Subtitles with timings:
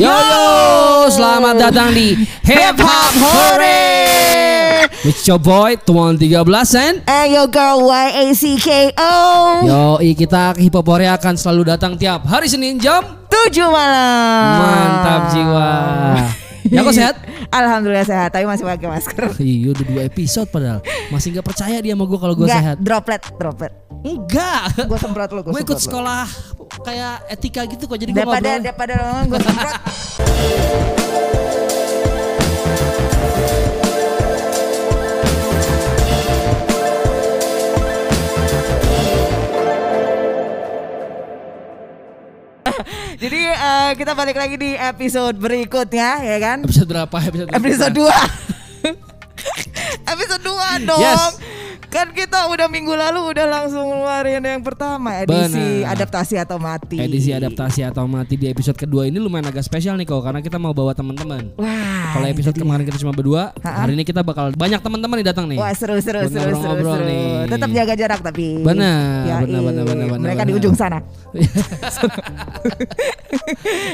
[0.00, 0.48] Yo yo,
[1.12, 2.16] selamat datang di
[2.48, 3.84] Hip Hop Hore.
[5.04, 6.40] It's your boy Tuan 13
[6.72, 9.12] and And your girl Y-A-C-K-O
[9.68, 15.22] Yo, kita Hip Hop Hore akan selalu datang tiap hari Senin jam 7 malam Mantap
[15.36, 15.70] jiwa.
[16.72, 17.20] Ya kok sehat?
[17.50, 19.26] Alhamdulillah sehat Tapi masih pakai masker.
[19.42, 20.80] Iya udah dua episode padahal.
[21.10, 22.76] Masih gak percaya dia sama gue kalau gue sehat.
[22.78, 23.72] droplet Droplet.
[24.00, 26.24] Enggak Gue semprot lu Gue ikut sekolah
[26.80, 28.64] kayak etika gitu kok Jadi gue Daripada ngobrol.
[28.64, 28.94] Daripada
[29.28, 29.74] gue semprot
[43.20, 47.16] Jadi eh, kita balik lagi di episode berikutnya ya kan Episode berapa?
[47.20, 48.08] Episode, Episode 2
[50.16, 51.36] Episode 2 dong Yes.
[51.90, 55.92] Kan kita udah minggu lalu udah langsung ngeluarin yang pertama Edisi Benar.
[55.92, 60.06] adaptasi atau mati Edisi adaptasi atau mati di episode kedua ini lumayan agak spesial nih
[60.06, 63.84] kok Karena kita mau bawa teman-teman Wah Kalau episode kemarin kita cuma berdua, Ha-ha.
[63.84, 65.58] hari ini kita bakal banyak teman-teman nih datang nih.
[65.58, 67.04] Wah seru seru Buat seru seru, seru.
[67.04, 67.26] nih.
[67.48, 69.42] Tetap jaga jarak tapi Benar, Yoi.
[69.44, 70.60] benar, benar, benar, benar, Mereka di benar.
[70.62, 70.98] ujung sana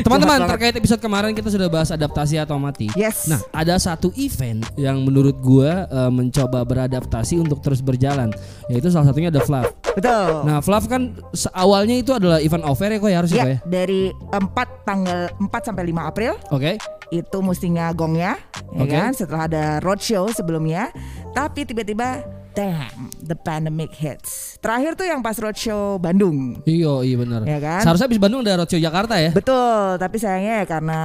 [0.02, 2.88] Teman-teman, terkait episode kemarin kita sudah bahas adaptasi atau mati.
[2.94, 3.26] Yes.
[3.26, 8.34] Nah, ada satu event yang menurut gua eh, mencoba beradaptasi untuk terus berjalan,
[8.66, 9.70] yaitu salah satunya ada Flav.
[9.94, 11.14] Betul Nah, Flav kan
[11.54, 13.58] awalnya itu adalah event offer ya kok ya harusnya Ya, ya.
[13.64, 14.42] dari 4
[14.84, 16.76] tanggal 4 sampai 5 April Oke.
[17.08, 18.34] itu mestinya gongnya,
[18.74, 18.92] ya Oke.
[18.92, 19.10] kan?
[19.14, 20.90] Setelah ada roadshow sebelumnya,
[21.32, 24.56] tapi tiba-tiba, damn, the pandemic hits.
[24.58, 27.44] Terakhir tuh yang pas roadshow Bandung, Iya, iya benar.
[27.44, 27.84] Ya kan?
[27.84, 29.30] Seharusnya habis Bandung ada Roadshow Jakarta ya.
[29.30, 30.00] betul.
[30.00, 31.00] Tapi sayangnya ya karena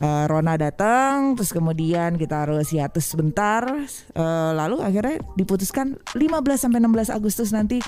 [0.00, 3.68] eh, Rona datang, terus kemudian kita harus hiatus sebentar,
[4.16, 7.78] eh, lalu akhirnya diputuskan 15 sampai 16 Agustus nanti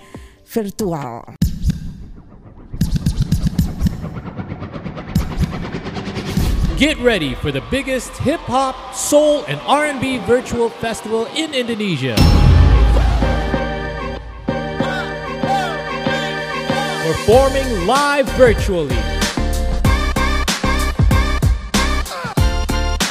[0.44, 1.24] virtual.
[6.78, 12.14] Get ready for the biggest hip hop, soul, and R&B virtual festival in Indonesia.
[17.08, 18.94] Performing live virtually.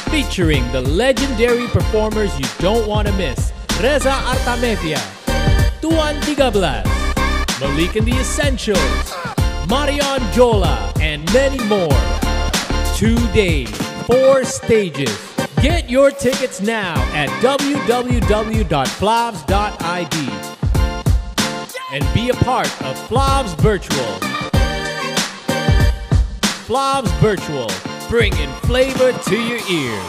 [0.08, 3.52] Featuring the legendary performers you don't want to miss.
[3.82, 5.00] Reza Artamevia,
[5.80, 6.62] Tuan 13,
[7.58, 8.78] Malik and the Essentials,
[9.68, 11.90] Marion Jola, and many more.
[12.94, 13.68] Two days,
[14.06, 15.18] four stages.
[15.60, 18.68] Get your tickets now at www.flavs.id
[21.92, 24.12] and be a part of Flavs Virtual.
[26.68, 27.68] Flavs Virtual,
[28.12, 30.08] bringing flavor to your ears.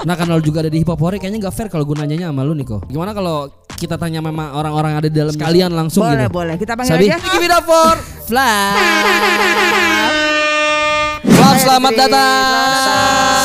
[0.00, 2.32] Nah karena lu juga ada di Hip Hop Hore kayaknya gak fair kalau gue nanyanya
[2.32, 2.88] sama lu nih kok.
[2.88, 6.32] Gimana kalau kita tanya memang orang-orang ada di dalam sekalian langsung Boleh, gitu.
[6.40, 6.54] boleh.
[6.56, 7.18] Kita panggil Sabi, aja.
[7.20, 7.94] give it up for
[8.24, 8.72] Flav.
[11.36, 13.39] Flav selamat datang.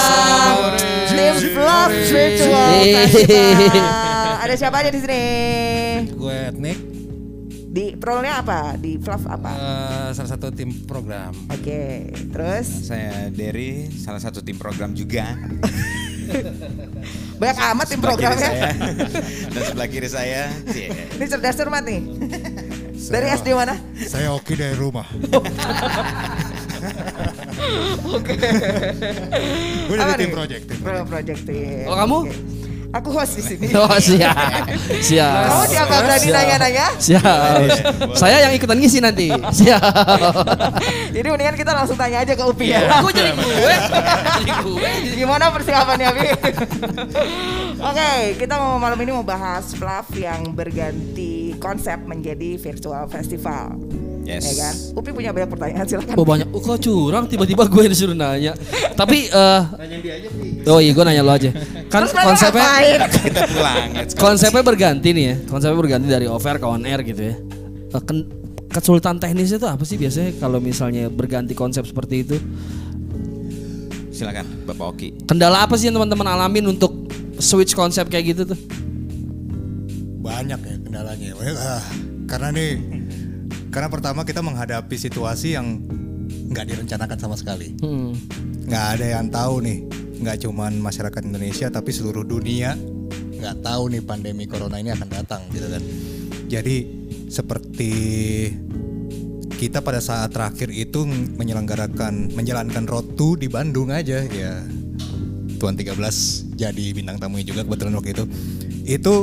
[1.86, 2.72] Vlog Virtual.
[2.82, 3.54] Festival.
[4.42, 5.24] Ada siapa aja di sini?
[6.12, 6.78] Gue etnik,
[7.68, 8.74] Di role-nya apa?
[8.76, 9.52] Di Fluff apa?
[9.52, 11.36] eh, salah satu tim program.
[11.50, 15.36] Oke, terus Saya Derry, salah satu tim program juga.
[17.36, 18.48] banyak amat tim programnya.
[18.48, 18.72] saya.
[19.54, 20.88] Dan sebelah kiri saya, cie.
[20.90, 22.02] Ini cerdas cermat nih.
[22.96, 23.76] Dari SD mana?
[24.02, 25.06] Saya Oki dari rumah.
[29.86, 30.64] Gue dari Apa tim project.
[30.70, 31.86] Tim Pro project tim.
[31.86, 32.18] Kalau kamu?
[32.26, 32.56] Oke.
[32.96, 33.68] Aku host di sini.
[33.76, 34.72] Oh siap,
[35.12, 35.52] siap.
[35.52, 36.88] Kamu siapa berani nanya-nanya?
[36.96, 37.60] Siap.
[38.16, 39.36] Saya yang ikutan ngisi nanti.
[39.60, 39.84] Siap.
[41.12, 43.04] Jadi mendingan kita langsung tanya aja ke Upi ya.
[43.04, 43.44] Aku jadi gue.
[44.40, 44.90] Jadi gue.
[45.12, 46.28] Gimana persiapannya, Bi?
[47.84, 53.76] Oke, kita mau malam ini mau bahas Fluff yang berganti konsep menjadi virtual festival.
[54.26, 54.42] Yes.
[54.42, 54.76] Ya kan?
[54.98, 56.16] Upi punya banyak pertanyaan silakan.
[56.18, 58.58] Oh banyak, oh, kok curang tiba-tiba gue yang disuruh nanya.
[58.98, 59.62] Tapi eh
[60.66, 61.54] Oh iya gue nanya lo aja.
[61.94, 63.00] Kan Terus konsepnya ngapain?
[63.30, 63.88] Kita pulang.
[64.18, 65.36] konsepnya berganti nih ya.
[65.46, 67.36] Konsepnya berganti dari air ke on air gitu ya.
[67.94, 68.28] Eh, ken-
[68.74, 72.36] kesulitan teknisnya itu apa sih biasanya kalau misalnya berganti konsep seperti itu?
[74.10, 75.08] Silakan Bapak Oki.
[75.30, 77.06] Kendala apa sih yang teman-teman alamin untuk
[77.38, 78.60] switch konsep kayak gitu tuh?
[80.26, 81.30] Banyak ya kendalanya.
[81.38, 81.84] Wah,
[82.26, 82.70] karena nih,
[83.76, 85.84] karena pertama kita menghadapi situasi yang
[86.48, 87.76] nggak direncanakan sama sekali.
[87.84, 88.16] Hmm.
[88.72, 89.84] Nggak ada yang tahu nih,
[90.24, 92.80] nggak cuman masyarakat Indonesia tapi seluruh dunia
[93.36, 95.84] nggak tahu nih pandemi corona ini akan datang gitu kan.
[96.48, 96.88] Jadi
[97.28, 97.94] seperti
[99.60, 101.04] kita pada saat terakhir itu
[101.36, 104.64] menyelenggarakan menjalankan road to di Bandung aja ya
[105.56, 105.96] Tuan 13
[106.60, 108.24] jadi bintang tamunya juga kebetulan waktu itu
[108.84, 109.14] itu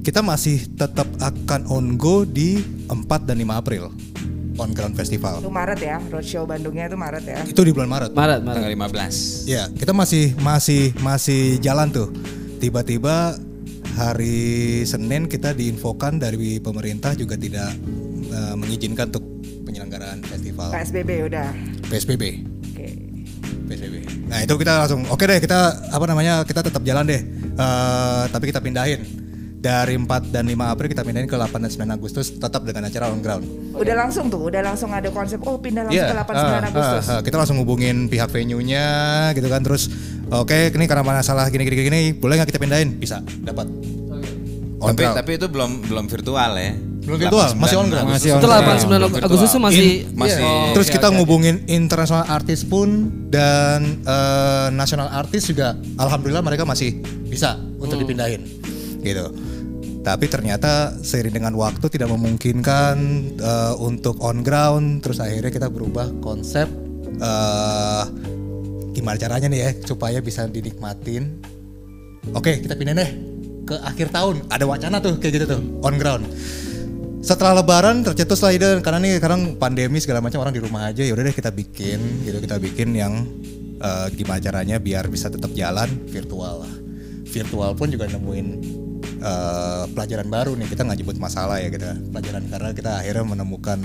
[0.00, 3.92] kita masih tetap akan on go di 4 dan 5 April
[4.60, 5.40] On Ground Festival.
[5.40, 7.40] Itu Maret ya, roadshow Bandungnya itu Maret ya.
[7.48, 8.10] Itu di bulan Maret.
[8.12, 8.56] Maret, Maret.
[8.60, 9.48] Tanggal 15.
[9.48, 12.12] Ya, kita masih masih masih jalan tuh.
[12.60, 13.40] Tiba-tiba
[13.96, 17.72] hari Senin kita diinfokan dari pemerintah juga tidak
[18.28, 19.24] eh, mengizinkan untuk
[19.64, 21.48] penyelenggaraan festival PSBB udah.
[21.88, 22.24] PSBB.
[22.72, 22.88] Oke.
[23.64, 23.96] PSBB.
[24.28, 27.20] Nah itu kita langsung oke deh kita apa namanya kita tetap jalan deh.
[27.56, 29.19] Eh, tapi kita pindahin
[29.60, 33.12] dari 4 dan 5 April kita pindahin ke 8 dan 9 Agustus tetap dengan acara
[33.12, 33.44] on ground.
[33.70, 36.60] Udah langsung tuh, udah langsung ada konsep oh pindah langsung Iya, ke 8 9 ah,
[36.64, 37.04] Agustus.
[37.04, 37.20] ah, ah.
[37.20, 38.86] kita langsung hubungin pihak venue-nya
[39.30, 39.92] gitu kan terus
[40.26, 42.96] oke ini karena masalah gini gini gini boleh nggak kita pindahin?
[42.96, 43.68] Bisa, dapat.
[44.80, 45.16] On Tapi ground.
[45.20, 46.72] tapi itu belum belum virtual ya.
[47.00, 48.06] Belum virtual, 8, masih on 9 ground.
[48.08, 48.64] Masih on Itu ground.
[48.64, 51.14] 8 9 Belum Agustus masih In- masih Oh, Terus oke, kita oke.
[51.20, 52.88] ngubungin internasional artis pun
[53.28, 56.96] dan eh, nasional artis juga alhamdulillah mereka masih
[57.28, 58.59] bisa untuk dipindahin
[59.02, 59.32] gitu.
[60.00, 62.96] Tapi ternyata seiring dengan waktu tidak memungkinkan
[63.36, 66.68] eh, untuk on ground terus akhirnya kita berubah konsep
[67.20, 68.04] eh
[68.90, 71.40] gimana caranya nih ya supaya bisa dinikmatin.
[72.36, 73.10] Oke, kita pindahin deh
[73.68, 74.44] ke akhir tahun.
[74.48, 76.24] Ada wacana tuh kayak gitu tuh on ground
[77.20, 81.04] setelah lebaran tercetus lah ide karena nih sekarang pandemi segala macam orang di rumah aja
[81.04, 83.28] ya udah deh kita bikin gitu kita bikin yang
[83.76, 86.74] eh, gimana caranya biar bisa tetap jalan virtual lah
[87.28, 88.46] virtual pun juga nemuin
[89.20, 93.78] eh, pelajaran baru nih kita nggak jemput masalah ya kita pelajaran karena kita akhirnya menemukan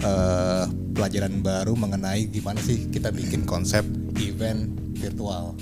[0.00, 3.84] eh, pelajaran baru mengenai gimana sih kita bikin konsep
[4.20, 5.56] event virtual.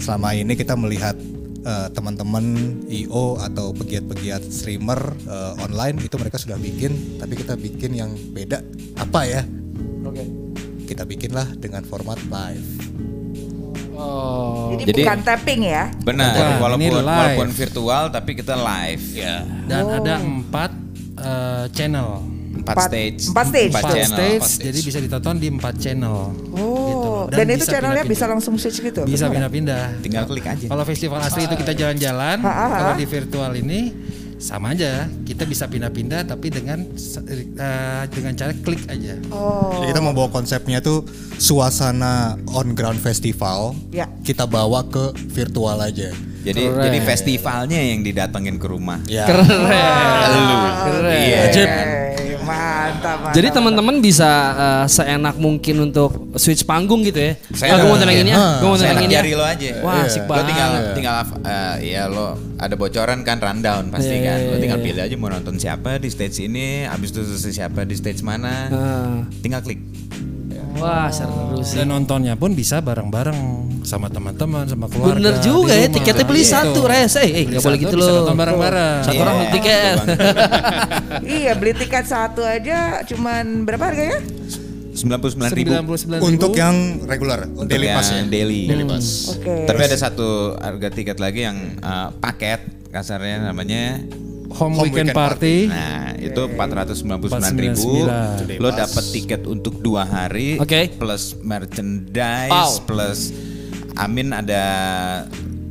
[0.00, 1.16] Selama ini kita melihat
[1.62, 2.44] eh, teman-teman
[2.88, 8.60] IO atau pegiat-pegiat streamer eh, online itu mereka sudah bikin tapi kita bikin yang beda.
[8.98, 9.42] Apa ya?
[10.82, 13.11] Kita bikinlah dengan format live
[13.94, 14.72] Oh.
[14.72, 15.84] Jadi, Jadi- bukan tapping ya.
[16.00, 19.04] Benar, Bukan, walaupun walaupun virtual tapi kita live.
[19.12, 19.44] Ya.
[19.64, 20.70] Dan ada empat
[21.14, 22.08] eh, channel.
[22.52, 23.20] Empat, Empat- stage.
[23.26, 23.70] empat stage.
[23.70, 24.12] Empat Empat channel.
[24.12, 24.64] stage, empat stage.
[24.66, 26.16] jadi bisa ditonton di empat channel.
[26.52, 28.12] Oh, Dan dan, itu bisa channelnya pindah-pindah.
[28.12, 29.02] bisa langsung switch gitu.
[29.02, 29.82] Bisa pindah-pindah.
[29.98, 30.66] tinggal klik aja.
[30.66, 32.76] Kalau festival asli itu kita jalan-jalan, Ha, ha, ha.
[32.76, 33.80] kalau di virtual ini
[34.42, 35.06] sama aja.
[35.22, 39.14] Kita bisa pindah-pindah tapi dengan eh, dengan cara klik aja.
[39.30, 41.06] Oh, jadi kita mau bawa konsepnya tuh
[41.38, 44.10] suasana on ground festival Ya.
[44.20, 46.10] kita bawa ke virtual aja
[46.42, 46.82] Jadi Keren.
[46.82, 48.98] jadi festivalnya yang didatengin ke rumah.
[49.06, 49.42] ya Lu.
[50.82, 51.18] Keren.
[51.22, 51.40] Iya.
[51.46, 51.50] Eh,
[52.42, 53.32] mantap, mantap.
[53.32, 57.32] Jadi teman-teman bisa eh, seenak mungkin untuk switch panggung gitu ya.
[57.50, 59.20] Saya Ah, gue mau tenang ini gue mau tenang ini ya.
[59.20, 59.68] jari lo aja.
[59.80, 60.46] Wah, asik Lo banget.
[60.48, 64.38] tinggal tinggal eh, ya lo ada bocoran kan rundown pasti Iya, kan.
[64.40, 64.86] Lo iya, tinggal iya.
[64.86, 68.54] pilih aja mau nonton siapa di stage ini, habis itu siapa di stage mana.
[68.68, 69.16] Ah.
[69.38, 69.80] Tinggal klik.
[70.74, 71.76] Wah, seru sih.
[71.76, 73.38] Dan nontonnya pun bisa bareng-bareng
[73.82, 75.14] sama teman-teman, sama keluarga.
[75.14, 76.50] Bener juga ya, tiketnya beli Gitu.
[76.50, 77.12] satu, res.
[77.14, 78.16] Eh, eh, nggak boleh gitu bisa loh.
[78.20, 79.00] nonton bareng-bareng.
[79.02, 79.94] Satu orang Iya, beli tiket.
[79.94, 80.18] betul banget.
[81.34, 84.18] Iya, beli tiket satu aja cuman berapa harganya?
[84.92, 86.60] 99 ribu 99 untuk ribu.
[86.60, 88.62] yang regular untuk daily yang pass ya daily.
[88.66, 89.64] daily pass Oke.
[89.64, 94.04] Tapi ada satu harga tiket lagi yang eh, paket kasarnya namanya
[94.52, 95.56] home, Home weekend, weekend party.
[95.66, 97.90] Nah, itu 499 ribu.
[98.06, 98.60] 499.
[98.60, 100.92] Lo dapat tiket untuk dua hari, Oke.
[100.94, 102.84] plus merchandise, Wow.
[102.84, 103.32] plus
[103.94, 104.64] Amin ada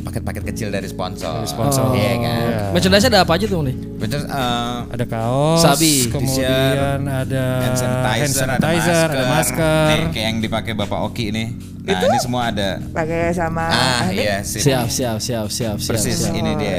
[0.01, 1.41] paket-paket kecil dari sponsor.
[1.43, 1.93] sponsor.
[1.93, 2.69] Iya kan.
[2.69, 3.75] Merchandise ada apa aja tuh nih?
[3.97, 6.05] Bener, eh, Ada kaos, Sabi.
[6.05, 9.85] kemudian ada hand sanitizer, hand sanitizer, ada masker.
[9.87, 11.45] Nih, kayak yang dipakai Bapak Oki ini.
[11.81, 12.77] Nah, ini semua ada.
[12.93, 14.45] Pakai sama Ah, iya.
[14.45, 15.77] Siap, siap, siap, siap, siap.
[15.81, 16.33] Persis siap.
[16.35, 16.77] ini dia.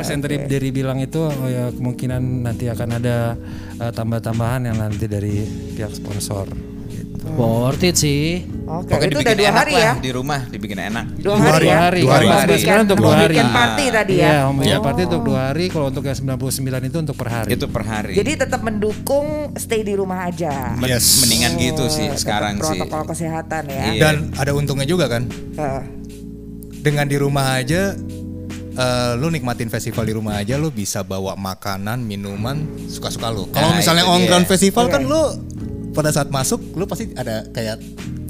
[0.00, 3.36] Terus yang tadi dari bilang itu oh ya kemungkinan nanti akan ada
[3.76, 6.48] eh, tambah-tambahan yang nanti dari pihak sponsor.
[6.88, 7.22] Gitu.
[7.30, 8.48] Worth it sih.
[8.64, 9.92] Oke, Pokoknya itu udah dua hari ya.
[9.94, 11.04] di rumah dibikin enak.
[11.16, 11.66] Dua Dua hari hari.
[11.66, 11.76] ya.
[11.76, 12.00] hari.
[12.00, 12.24] Dua hari.
[12.24, 13.20] Kalau Weekend- sekarang untuk dua hari.
[13.28, 14.24] weekend party tadi ya.
[14.24, 15.64] Iya, home weekend party untuk dua hari.
[15.68, 16.48] Kalau untuk yang 99
[16.86, 17.48] itu untuk per hari.
[17.50, 18.12] Itu per hari.
[18.14, 20.54] Jadi tetap mendukung stay di rumah aja.
[20.80, 21.20] Yes.
[21.20, 22.78] mendingan gitu sih Tetap sekarang sih.
[22.78, 23.82] protokol kesehatan ya.
[23.86, 24.00] Iya.
[24.00, 25.82] dan ada untungnya juga kan Heeh.
[26.80, 27.92] dengan di rumah aja
[28.80, 33.44] eh, lu nikmatin festival di rumah aja lu bisa bawa makanan minuman suka-suka lu.
[33.52, 35.22] Kalau Nah, misalnya on ground festival kan lu
[35.90, 37.78] pada saat masuk lu pasti ada kayak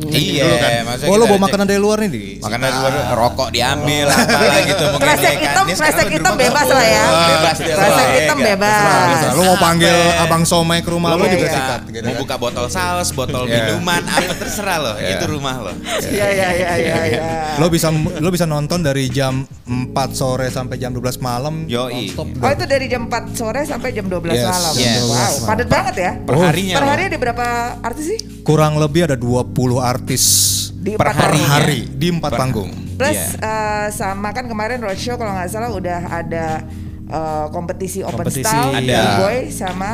[0.00, 0.73] Iya, dulu kan
[1.05, 4.25] oh lu bawa makanan dari luar nih di Makanan dari luar rokok diambil apa
[4.64, 7.05] gitu mungkin Kresek hitam, kresek di hitam bebas lah ya.
[7.29, 8.49] Bebas dia Kresek hitam ya kan?
[8.49, 8.81] bebas.
[8.81, 9.33] Terserah.
[9.37, 11.52] lu mau panggil abang somai ke rumah lu Iya, juga iya.
[11.52, 12.21] sikat gitu Mau kan.
[12.25, 13.52] buka botol saus, botol Iya.
[13.52, 14.93] minuman, apa terserah lo.
[14.97, 15.73] Itu rumah lo.
[16.00, 17.21] Iya iya iya iya iya.
[17.61, 22.09] lo bisa lo bisa nonton dari jam 4 sore sampai jam 12 malam Yoi.
[22.09, 22.40] nonstop.
[22.40, 24.73] Oh itu dari jam 4 sore sampai jam 12 Yes, malam.
[25.05, 26.12] Wow, padat banget ya.
[26.19, 26.88] Perharinya Per loh.
[26.88, 27.45] hari ada berapa
[27.80, 28.19] artis sih?
[28.40, 29.47] kurang lebih ada 20
[29.78, 30.25] artis
[30.73, 31.49] Di Per Harinya.
[31.50, 33.26] hari di empat Per- panggung Plus Iya.
[33.37, 36.64] eh, sama kan kemarin roadshow kalau nggak salah udah ada
[37.07, 38.45] eh, kompetisi open Kompetisi.
[38.45, 38.97] style Ada.
[38.97, 39.90] Big Boy sama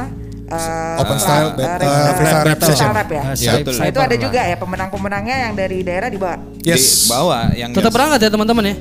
[0.46, 2.90] eh, Open style, eh, bet- rap- rap freestyle session.
[2.92, 3.18] rap ya.
[3.20, 3.52] Ah, Iya.
[3.56, 3.72] betul.
[3.74, 6.38] Nah, itu ada juga ya pemenang-pemenangnya yang dari daerah dibawa.
[6.60, 6.82] Yes.
[7.02, 8.74] Di bawah yang Tetap berangkat ya teman-teman ya.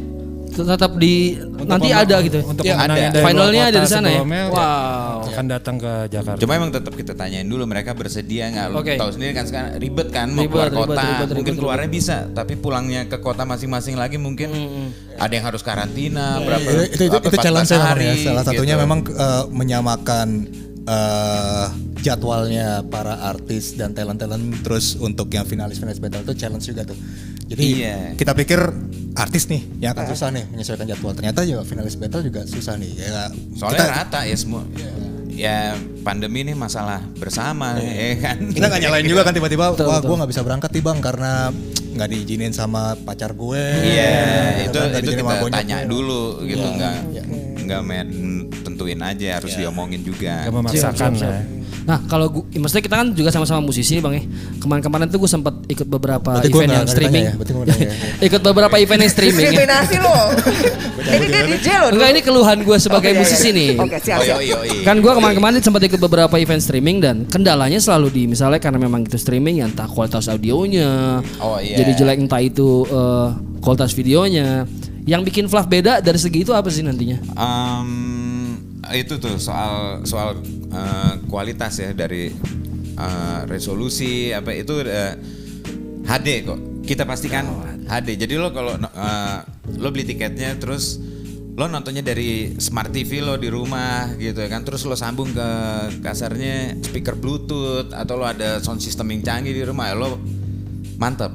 [0.56, 2.40] Tetap di nanti pem- ada gitu.
[2.42, 3.04] Untuk Ya, pemenang ada.
[3.04, 4.22] yang dari Finalnya ada kota di sana ya?
[4.48, 5.16] Wow.
[5.26, 6.40] Akan datang ke Jakarta.
[6.40, 8.66] Cuma emang tetap kita tanyain dulu mereka bersedia nggak?
[8.70, 8.96] Lu Oke.
[8.96, 11.02] tahu sendiri kan sekarang ribet kan mau Ribet, keluar ribet, kota.
[11.04, 14.50] ribet, mungkin ribet, keluarnya bisa, tapi pulangnya ke kota masing-masing lagi mungkin
[15.14, 18.76] ada yang harus karantina berapa itu itu, itu, itu 14 challenge ya hari, Salah satunya
[18.76, 18.84] gitu.
[18.84, 20.28] memang eh, menyamakan
[20.86, 21.66] eh,
[22.00, 26.98] jadwalnya para artis dan talent-talent terus untuk yang finalis finalis battle itu challenge juga tuh.
[27.46, 27.98] Jadi Iya.
[28.14, 28.58] kita pikir
[29.16, 31.14] artis nih yang akan susah nih menyesuaikan jadwal.
[31.14, 32.92] Ternyata ya finalis battle juga susah nih.
[32.96, 34.64] Ya Soalnya kita, rata ya semua.
[35.30, 38.38] Ya pandemi ini masalah bersama ya kan.
[38.50, 40.08] kita nggak nyalain juga kan tiba-tiba Betul, wah betul.
[40.08, 41.32] gue nggak bisa berangkat nih bang karena
[41.96, 43.64] nggak diizinin sama pacar gue.
[43.84, 44.16] Iya,
[44.64, 45.92] Gitu itu kan, itu kita tanya gue.
[45.92, 46.96] dulu gitu nggak
[47.62, 48.08] nggak main
[48.64, 50.44] tentuin aja harus diomongin juga.
[50.44, 51.42] Gak memaksakan Siap, siap, lah.
[51.44, 51.64] siap.
[51.86, 54.24] Nah kalau gua, maksudnya kita kan juga sama-sama musisi nih bang ya.
[54.58, 57.24] Kemarin-kemarin tuh gue sempat ikut beberapa Berarti event yang streaming.
[57.24, 57.88] ya, nanya
[58.27, 59.46] ikut beberapa event yang streaming.
[59.46, 59.51] ya.
[59.54, 60.18] Diskriminasi lo.
[61.06, 61.88] Ini dia DJ lo.
[61.94, 63.54] Enggak ini keluhan gue sebagai Oh, iya, iya, musisi iya.
[63.54, 63.70] nih.
[63.77, 64.39] Oke, siap, Oh siap.
[64.42, 64.82] iya iya.
[64.82, 69.06] Kan gue kemarin-kemarin sempat ikut beberapa event streaming dan kendalanya selalu di misalnya karena memang
[69.06, 71.77] itu streaming ya entah kualitas audionya, Oh, iya.
[71.77, 73.27] jadi jelek entah itu eh,
[73.62, 74.65] kualitas videonya.
[75.06, 77.22] Yang bikin Flav beda dari segi itu apa sih nantinya?
[77.38, 77.89] Em,
[78.94, 80.38] itu tuh soal soal
[80.70, 82.30] eh, kualitas ya dari
[82.94, 85.15] eh, resolusi apa itu eh,
[86.06, 86.60] HD kok.
[86.86, 87.50] Kita pastikan
[87.89, 89.39] HD jadi lo kalau eh,
[89.77, 91.01] lo beli tiketnya terus
[91.56, 95.50] lo nontonnya dari smart TV lo di rumah gitu ya kan terus lo sambung ke
[96.04, 100.20] kasarnya speaker bluetooth atau lo ada sound system yang canggih di rumah ya lo
[101.00, 101.32] mantap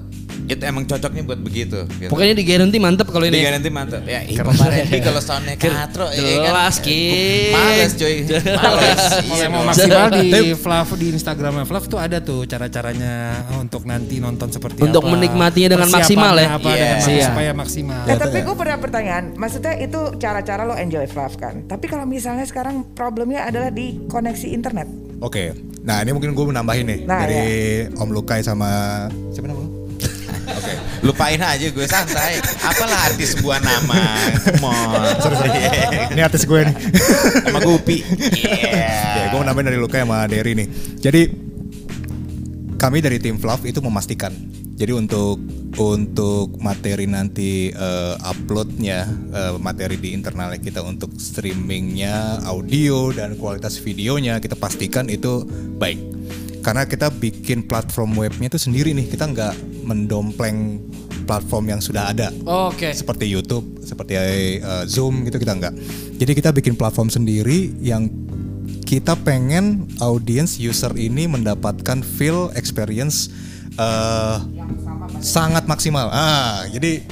[0.46, 2.08] itu emang cocoknya buat begitu gitu.
[2.08, 3.34] Pokoknya di guarantee mantep kalau ini.
[3.34, 4.02] Di garanti mantap.
[4.02, 6.42] Ya, kemarin ini kalau soundnya katro, ya kan.
[6.46, 7.02] Jelas, Ki.
[7.50, 8.14] Males cuy.
[8.58, 9.00] Males.
[9.20, 9.68] Kalau Iya mau dong.
[9.68, 13.14] maksimal di Flav di Instagramnya Flav tuh ada tuh cara-caranya
[13.56, 15.12] untuk nanti nonton seperti Untuk apa.
[15.12, 16.48] menikmatinya dengan maksimal ya.
[16.52, 16.74] Apa Iya.
[16.74, 17.26] dengan maksimal Iya.
[17.26, 18.02] supaya maksimal.
[18.04, 21.64] Eh, tapi gue pernah pertanyaan, maksudnya itu cara-cara lo enjoy Flav kan.
[21.64, 24.86] Tapi kalau misalnya sekarang problemnya adalah di koneksi internet.
[25.20, 27.44] Oke, nah ini mungkin gue menambahin nih Nah, dari
[27.92, 28.68] Om Lukai sama
[29.30, 29.68] siapa nama lu?
[29.68, 29.79] Oke,
[31.00, 32.40] lupain aja gue santai.
[32.64, 34.00] Apalah arti sebuah nama.
[34.56, 35.00] Come on.
[36.12, 36.74] Ini artis gue nih.
[37.48, 38.04] Sama Gupi.
[38.40, 38.84] Iya.
[39.16, 40.68] ya, gue menambahin dari Lukai sama Derry nih.
[41.00, 41.22] Jadi
[42.80, 44.32] kami dari tim Fluff itu memastikan.
[44.80, 45.36] Jadi untuk
[45.76, 53.76] untuk materi nanti eh, uploadnya eh, materi di internalnya kita untuk streamingnya audio dan kualitas
[53.78, 55.44] videonya kita pastikan itu
[55.76, 56.19] baik
[56.60, 60.80] karena kita bikin platform webnya itu sendiri nih kita nggak mendompleng
[61.24, 62.90] platform yang sudah ada Oke.
[62.90, 65.74] seperti YouTube, seperti eh, Zoom gitu kita nggak.
[66.18, 68.10] Jadi kita bikin platform sendiri yang
[68.82, 73.30] kita pengen audiens user ini mendapatkan feel experience
[73.78, 74.36] eh,
[75.22, 76.10] sangat maksimal.
[76.10, 77.04] Ah, jadi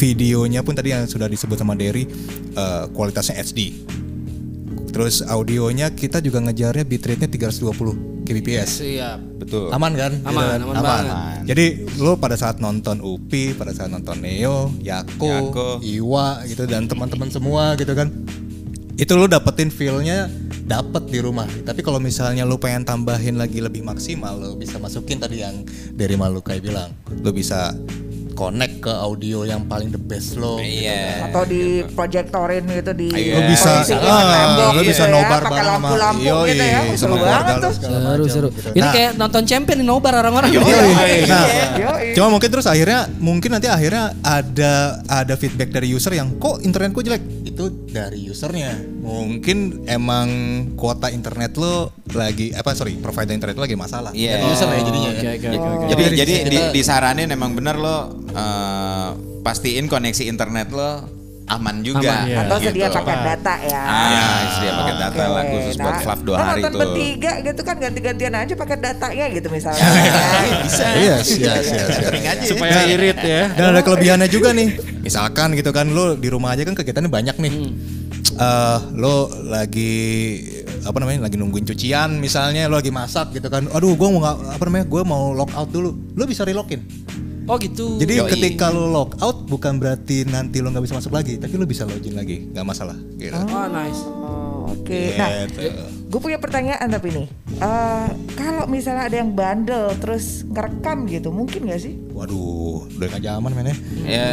[0.00, 2.08] videonya pun tadi yang sudah disebut sama Derry
[2.56, 3.91] eh, kualitasnya HD.
[4.92, 8.70] Terus audionya kita juga ngejarnya bitrate-nya 320 kbps.
[8.84, 9.18] Siap.
[9.40, 9.72] Betul.
[9.72, 10.12] Aman kan?
[10.20, 10.60] Gitu Aman, kan?
[10.62, 11.14] aman banget.
[11.48, 11.66] Jadi
[11.98, 15.68] lo pada saat nonton Upi, pada saat nonton Neo, Yako, Yako.
[15.80, 18.12] Iwa gitu dan teman-teman semua gitu kan.
[19.00, 20.28] Itu lo dapetin feel-nya
[20.68, 21.48] dapet di rumah.
[21.48, 25.64] Tapi kalau misalnya lo pengen tambahin lagi lebih maksimal, lo bisa masukin tadi yang
[25.96, 26.92] dari Malukai bilang.
[27.24, 27.72] Lo bisa
[28.32, 30.56] connect ke audio yang paling the best lo.
[30.58, 31.28] gitu Iya.
[31.28, 33.34] Atau di projectorin gitu di Iya.
[33.36, 36.80] Lo bisa, ah, lo gitu bisa ya, nobar pakai bareng sama lampu-lampu Yoi, gitu ya.
[36.96, 37.72] Seru banget tuh.
[37.76, 38.48] Seru seru.
[38.50, 38.70] gitu.
[38.72, 40.50] Ini Nah, kayak nonton champion di nobar orang-orang.
[40.52, 41.46] Nah,
[41.78, 42.12] Yoi.
[42.12, 47.00] cuma mungkin terus akhirnya mungkin nanti akhirnya ada ada feedback dari user yang kok internetku
[47.00, 47.22] jelek.
[47.44, 48.74] Itu dari usernya.
[49.02, 50.28] Mungkin emang
[50.78, 54.14] kuota internet lo lagi apa sorry provider internet lo lagi masalah.
[54.14, 54.38] Iya.
[54.38, 55.10] Dari user ya jadinya.
[55.10, 55.32] Oke, ya.
[55.34, 55.86] oke, oke, oke.
[55.90, 59.08] Jadi Jadi jadi di, disaranin emang bener lo eh,
[59.42, 62.22] pastiin koneksi internet lo aman juga.
[62.22, 62.38] Aman, iya.
[62.46, 62.68] Atau gitu.
[62.72, 63.82] sedia paket data ya.
[63.82, 65.52] Ah, sedia paket data lah Oke.
[65.52, 66.80] khusus buat Nah, Flav dua lo hari nonton tuh.
[66.80, 69.82] bertiga gitu kan ganti-gantian aja paket datanya gitu misalnya.
[70.64, 70.84] Bisa.
[70.96, 71.88] Yes, yes, yes, yes.
[72.06, 72.44] Sering aja.
[72.46, 73.42] Supaya irit ya.
[73.52, 74.68] Dan ada kelebihannya juga nih.
[75.02, 77.52] Misalkan gitu kan lo di rumah aja kan kegiatannya banyak nih.
[78.32, 79.92] Eh, lo lagi
[80.82, 83.68] apa namanya lagi nungguin cucian misalnya lo lagi masak gitu kan.
[83.74, 84.86] Aduh, gua mau apa namanya?
[84.88, 85.92] Gua mau log out dulu.
[86.16, 86.82] Lo bisa relogin.
[87.50, 87.98] Oh gitu.
[87.98, 88.30] Jadi Yoi.
[88.38, 91.82] ketika lo log out bukan berarti nanti lo nggak bisa masuk lagi, tapi lo bisa
[91.82, 92.94] login lagi, nggak masalah.
[93.18, 93.34] Gitu.
[93.34, 94.00] Oh nice.
[94.72, 95.14] Oke.
[95.14, 95.60] Nah, Gitu.
[96.08, 101.62] gue punya pertanyaan tapi nih, Eh, kalau misalnya ada yang bandel terus ngerekam gitu, mungkin
[101.64, 101.94] gak sih?
[102.10, 103.76] Waduh, udah gak zaman men ya.
[104.02, 104.26] Ya,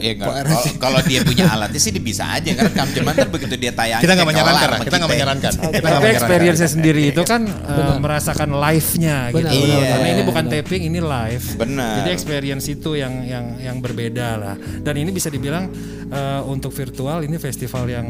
[0.00, 3.68] ya RS kalau- dia punya alatnya sih dia bisa aja ngerekam cuman ntar begitu dia
[3.70, 5.52] tayang Kita nggak menyarankan kita nggak menyarankan.
[5.52, 6.16] Kita nggak Tapi menyarankan.
[6.16, 9.36] experience sendiri itu kan eh, merasakan live-nya gitu.
[9.36, 11.44] Benar, benar, Karena ini bukan taping, ini live.
[11.58, 11.94] Benar.
[12.00, 14.54] Jadi experience itu yang yang yang berbeda lah.
[14.56, 15.68] Dan ini bisa dibilang
[16.08, 18.06] eh, untuk virtual ini festival yang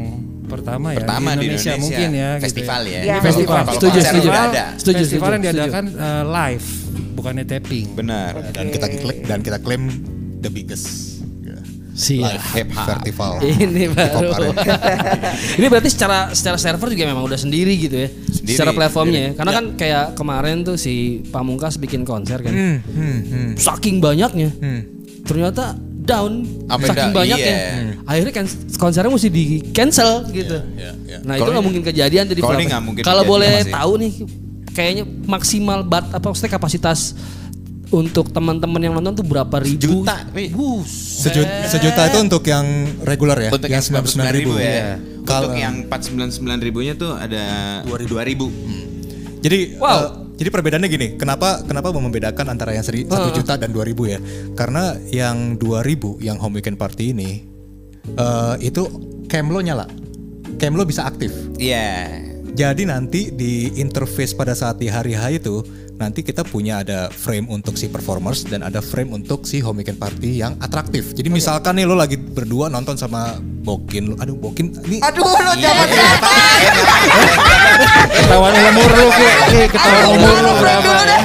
[0.51, 1.75] pertama ya Pertama di Indonesia, Indonesia.
[1.79, 2.29] mungkin ya.
[2.33, 2.91] gitu Festival ya.
[2.91, 3.55] Ya, Ini festival.
[3.57, 4.29] Kalau Setuju, setuju.
[4.29, 4.63] ada.
[4.75, 5.57] Setuju, festival setuju, yang setuju.
[5.57, 6.65] diadakan eh, live,
[7.13, 7.85] bukannya taping.
[7.93, 8.31] Benar.
[8.51, 9.83] Dan kita klaim, dan kita klaim
[10.37, 10.85] the biggest
[11.41, 11.57] ya,
[11.93, 12.23] Siap.
[12.25, 13.33] live festival.
[13.41, 14.29] Ini baru.
[15.57, 18.09] Ini berarti secara secara server juga memang udah sendiri gitu ya.
[18.09, 19.23] Sendiri, secara platformnya ya.
[19.27, 19.37] sendiri.
[19.37, 20.93] Karena kan kayak kemarin tuh si
[21.25, 22.51] Pamungkas bikin konser kan.
[22.51, 24.49] Hmm, hmm, hmm, Saking banyaknya.
[24.51, 24.81] hmm.
[25.21, 26.31] Ternyata down
[26.65, 27.53] Sampai saking down, banyaknya.
[27.53, 27.93] iya.
[28.03, 30.57] Akhirnya kan konsernya mesti di cancel gitu.
[30.73, 31.17] Iya, iya.
[31.21, 32.41] Nah, itu Kalau nggak mungkin kejadian tadi
[33.01, 33.71] kalau boleh masih.
[33.71, 34.13] tahu nih
[34.71, 37.13] kayaknya maksimal bat apa maksudnya kapasitas
[37.87, 40.01] untuk teman-teman yang nonton tuh berapa ribu?
[40.01, 40.47] Juta, Pi.
[40.87, 42.63] Sejuta, sejuta itu untuk yang
[43.03, 44.63] reguler ya, Untuk yang 99 ribu ya.
[44.63, 44.89] Iya.
[44.95, 47.43] Untuk Kalau yang 499 ribunya tuh ada
[47.83, 48.47] 2000.
[49.41, 49.91] Jadi Wow.
[49.91, 50.07] eh,
[50.41, 54.17] jadi perbedaannya gini, kenapa kenapa membedakan antara yang seri- satu juta dan 2000 ya?
[54.57, 57.45] Karena yang 2000 yang home weekend party ini
[58.17, 58.89] eh, itu
[59.29, 59.85] cam lo nyala.
[60.57, 61.29] Cam lo bisa aktif.
[61.61, 62.09] Iya.
[62.51, 65.63] Jadi nanti di interface pada saat di hari H itu
[65.95, 69.95] nanti kita punya ada frame untuk si performers dan ada frame untuk si home weekend
[69.95, 71.13] party yang atraktif.
[71.13, 75.53] Jadi misalkan nih lo lagi berdua nonton sama Bokin, lo- aduh Bokin, ini Aduh, lu
[75.61, 75.87] jangan
[78.11, 78.89] Ketahuan umur.
[79.47, 81.19] Ki, ketahuan umur lu berapa ya?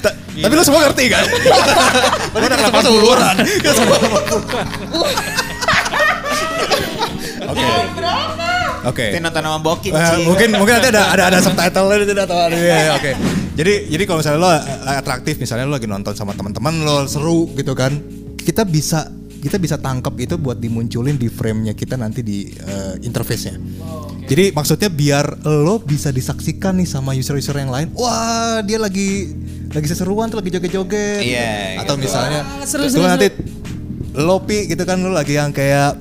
[0.00, 1.24] Ta- tapi lo semua ngerti kan?
[2.34, 3.36] Lo udah 80-an.
[7.44, 7.68] Oke.
[8.84, 9.10] Oke.
[9.10, 10.22] Kita nonton sama Bokin Eh, Ci.
[10.22, 13.10] mungkin mungkin nanti ada ada ada subtitle itu atau ada ya, oke.
[13.54, 14.60] Jadi jadi kalau misalnya lo eh,
[14.94, 17.96] atraktif misalnya lo lagi nonton sama teman-teman lo seru gitu kan.
[18.36, 19.08] Kita bisa
[19.40, 23.56] kita bisa tangkap itu buat dimunculin di frame-nya kita nanti di eh, interface-nya.
[24.24, 27.92] Jadi maksudnya biar lo bisa disaksikan nih sama user-user yang lain.
[27.92, 29.36] Wah, dia lagi
[29.68, 31.20] lagi seseruan tuh lagi joget-joget.
[31.20, 32.08] Iya, Atau gitu.
[32.08, 33.28] misalnya Ah, seru, tuh seru, nanti
[34.16, 35.98] lo pi gitu kan lo lagi yang kayak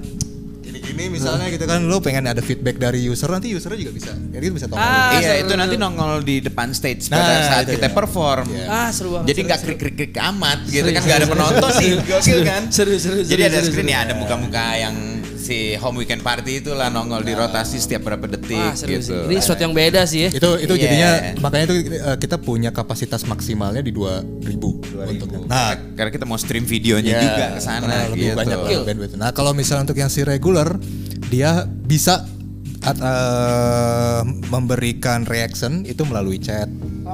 [0.84, 4.43] gini-gini misalnya gitu kan lo pengen ada feedback dari user nanti usernya juga bisa jadi
[4.43, 5.84] itu bisa tongol Ah, iya, seru, itu nanti seru.
[5.86, 7.93] nongol di depan stage Nah, pada saat kita ya.
[7.93, 8.46] perform.
[8.65, 9.26] Ah, seru banget.
[9.26, 9.67] Jadi seru, nggak seru.
[9.69, 12.62] krik krik krik amat gitu kan nggak ada penonton nih, gokil kan?
[12.67, 13.96] Seru, seru, Jadi seru, ada seru, screen seru.
[13.96, 14.96] ya, ada muka-muka yang
[15.43, 19.12] si home weekend party itulah nongol di rotasi setiap berapa detik Wah, seru gitu.
[19.12, 19.27] sih.
[19.27, 20.29] Ini sesuatu yang beda sih ya.
[20.32, 20.82] itu itu Iya.
[20.82, 24.39] jadinya makanya itu eh, kita punya kapasitas maksimalnya di 2000
[25.03, 28.32] untuk Nah, nah karena kita mau stream videonya ya, juga ke sana gitu.
[28.32, 29.15] banyak bandwidth.
[29.15, 30.79] Nah, kalau misalnya untuk yang si regular
[31.27, 32.23] dia bisa
[32.82, 36.67] at- eh, memberikan reaction itu melalui chat.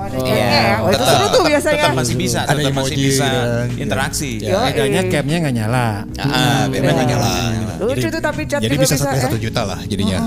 [0.10, 0.76] Oh, ada chatnya ya.
[0.80, 1.78] Oh, itu Tetap- seru tuh biasanya.
[1.80, 4.30] Tetap masih bisa, Ada tetap masih emoji bisa dan- interaksi.
[4.40, 4.58] Ya.
[4.66, 5.88] Bedanya capnya nggak nyala.
[6.18, 7.32] Ah, beda Nggak nyala.
[7.80, 9.24] Lucu tuh tapi chat jadi juga bisa bisa, satu, ya.
[9.24, 10.18] satu juta lah jadinya.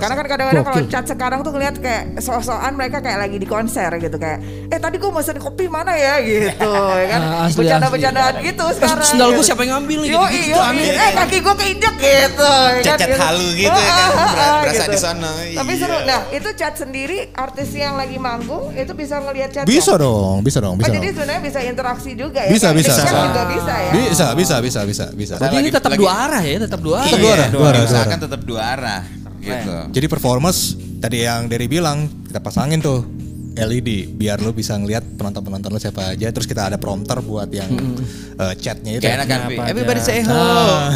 [0.00, 3.92] Karena kan kadang-kadang kalau chat sekarang tuh ngeliat kayak so-soan mereka kayak lagi di konser
[3.96, 6.48] gitu kayak eh tadi gue mesen kopi mana ya gitu
[6.96, 7.20] ya kan
[7.58, 9.48] bercanda-bercandaan gitu Eh, sekarang sendal gue gitu.
[9.52, 10.10] siapa yang ngambil nih?
[10.10, 14.10] Yo, eh kaki gue keinjek gitu ya kan, Cat-cat halu gitu ya kan,
[14.40, 15.80] Ah, berasa di sana, Tapi iya.
[15.80, 15.96] seru.
[16.00, 20.58] Nah, itu chat sendiri artis yang lagi manggung itu bisa ngelihat chat bisa dong, bisa
[20.58, 21.14] dong, Oh, bisa jadi dong.
[21.18, 22.50] sebenarnya bisa interaksi juga ya.
[22.50, 22.92] Bisa, Kayak bisa.
[22.94, 23.42] chat Bisa.
[23.50, 23.90] bisa ya.
[23.92, 25.34] Bisa, bisa, bisa, bisa, bisa.
[25.36, 27.10] Berarti ini tetap dua arah ya, tetap dua arah.
[27.10, 28.18] Iya, dua arah, dua arah, dua arah.
[28.20, 29.00] tetap dua arah
[29.40, 29.72] gitu.
[29.90, 30.58] Jadi performance
[31.00, 33.02] tadi yang Derry bilang kita pasangin tuh
[33.50, 37.68] LED biar lu bisa ngeliat penonton-penonton lu siapa aja terus kita ada prompter buat yang
[38.38, 39.02] eh, chatnya itu.
[39.02, 39.54] Kayak enak kan, Pi?
[39.58, 40.38] Kenapa everybody say hello.
[40.38, 40.94] Ah.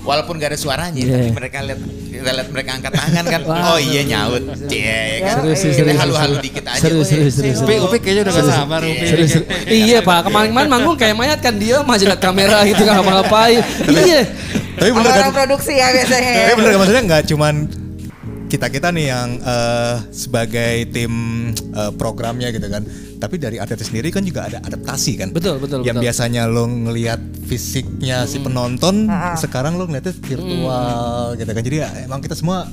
[0.00, 1.12] Walaupun gak ada suaranya, Iya.
[1.12, 3.40] tapi mereka lihat kita lihat mereka angkat tangan kan.
[3.44, 4.40] oh iya nyaut.
[4.64, 5.44] Cie, kan.
[5.44, 6.44] Seru sih, Kita seru, halu-halu seru.
[6.48, 6.80] dikit aja.
[6.80, 7.28] Seru, oh, seru, iya.
[7.28, 7.66] seru, seru.
[7.68, 9.04] Upi, Upi kayaknya udah gak sabar Upi.
[9.04, 9.44] Seru, seru.
[9.68, 13.60] Iya pak, kemarin-kemarin manggung kayak mayat kan dia masih lihat kamera gitu kan ngapa-ngapain.
[13.92, 14.20] Iya.
[14.80, 15.22] Tapi bener kan?
[15.28, 16.32] Orang produksi ya biasanya.
[16.32, 17.54] Tapi bener kan maksudnya nggak cuman
[18.50, 21.12] kita kita nih yang eh, sebagai tim
[21.52, 22.82] eh, programnya gitu kan.
[23.20, 25.28] Tapi dari artis sendiri kan juga ada adaptasi kan.
[25.36, 26.06] Betul, betul, Yang betul.
[26.08, 29.04] biasanya lo ngelihat fisiknya si penonton,
[29.36, 31.62] sekarang lo ngeliatnya virtual gitu kan.
[31.62, 32.64] Jadi ya, emang kita semua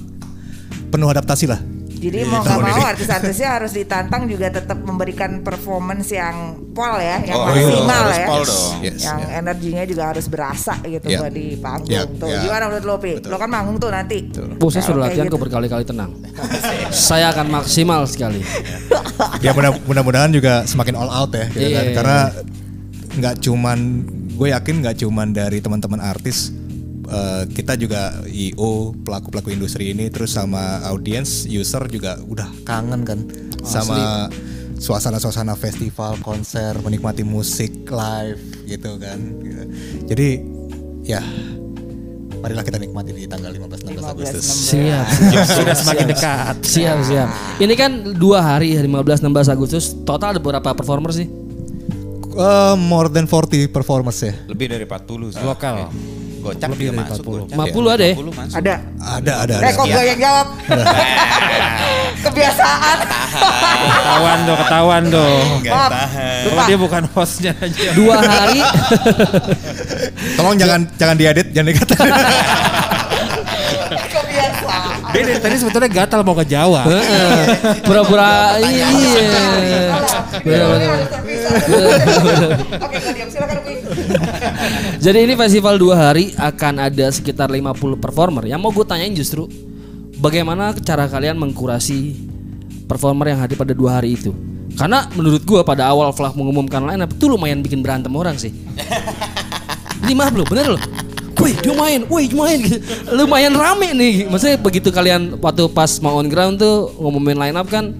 [0.87, 1.59] penuh adaptasi lah.
[1.97, 2.85] Jadi Di mau nggak tahun mau ini.
[2.87, 6.35] artis-artisnya harus ditantang juga tetap memberikan performance yang
[6.71, 8.27] pol ya, yang Oh, maksimal harus ya.
[8.27, 8.71] pol dong.
[8.79, 9.29] Yes, yang ya.
[9.35, 12.27] energinya juga harus berasa gitu buat di panggung Ya, tuh.
[12.27, 12.39] ya.
[12.39, 13.11] Gimana menurut lo, Pi?
[13.19, 14.29] Lo kan manggung tuh nanti.
[14.29, 15.33] Bu, saya sudah latihan gitu.
[15.33, 16.13] kok berkali-kali tenang.
[17.09, 18.45] saya akan maksimal sekali.
[19.39, 21.83] ya mudah- mudah-mudahan juga semakin all out ya gitu kan.
[21.83, 21.93] Iya.
[21.93, 22.19] karena
[23.09, 23.77] nggak cuman
[24.31, 26.53] gue yakin nggak cuman dari teman-teman artis
[27.07, 33.01] eh, kita juga IO pelaku pelaku industri ini terus sama audiens user juga udah kangen
[33.07, 33.19] kan
[33.63, 34.27] sama
[34.77, 39.63] suasana-suasana festival konser menikmati musik live gitu kan gitu.
[40.05, 40.29] jadi
[41.01, 41.21] ya
[42.37, 45.05] marilah kita nikmati di tanggal 15 16 Agustus Siap.
[45.57, 46.55] Sudah semakin dekat.
[46.61, 47.29] Siap, siap.
[47.57, 49.97] Ini kan dua hari 15 16 Agustus.
[50.05, 51.25] Total ada berapa performer sih?
[52.37, 55.41] Eh, more than 40 performers ya Lebih dari 40 sih.
[55.41, 55.89] Lokal.
[56.37, 57.23] Gocak Lebih juga dari masuk.
[57.25, 57.57] 40.
[57.57, 58.15] Gocak 50 ada ya?
[58.15, 58.55] 50 masuk.
[58.57, 58.73] Ada.
[58.97, 60.47] ada ada Eh ada kok gue yang jawab?
[62.27, 62.97] Kebiasaan.
[63.87, 65.45] Ketahuan dong, ketahuan dong.
[65.65, 65.91] Maaf.
[65.91, 66.63] Oh, Lupa.
[66.65, 67.89] dia bukan hostnya aja.
[67.93, 68.61] Dua hari.
[70.37, 72.09] tolong jangan jangan diedit jangan dikatakan.
[75.07, 76.85] Dia dari tadi sebetulnya gatal mau ngejawab.
[76.85, 77.39] Heeh.
[77.81, 78.87] Pura-pura iya.
[80.43, 81.07] Bener.
[82.77, 83.75] Oke, gue diam silakan Wi.
[85.05, 88.43] Jadi ini festival dua hari akan ada sekitar 50 performer.
[88.45, 89.47] Yang mau gue tanyain justru
[90.19, 92.17] bagaimana cara kalian mengkurasi
[92.89, 94.33] performer yang hadir pada dua hari itu?
[94.77, 98.53] Karena menurut gue pada awal Flah mengumumkan line up itu lumayan bikin berantem orang sih.
[100.07, 100.81] Lima belum, bener loh.
[101.37, 102.57] Wih, dia main, wih, dia main.
[102.61, 102.81] gitu.
[103.17, 104.25] Lumayan rame nih.
[104.25, 107.93] Maksudnya begitu kalian waktu pas mau on ground tuh ngumumin line up kan,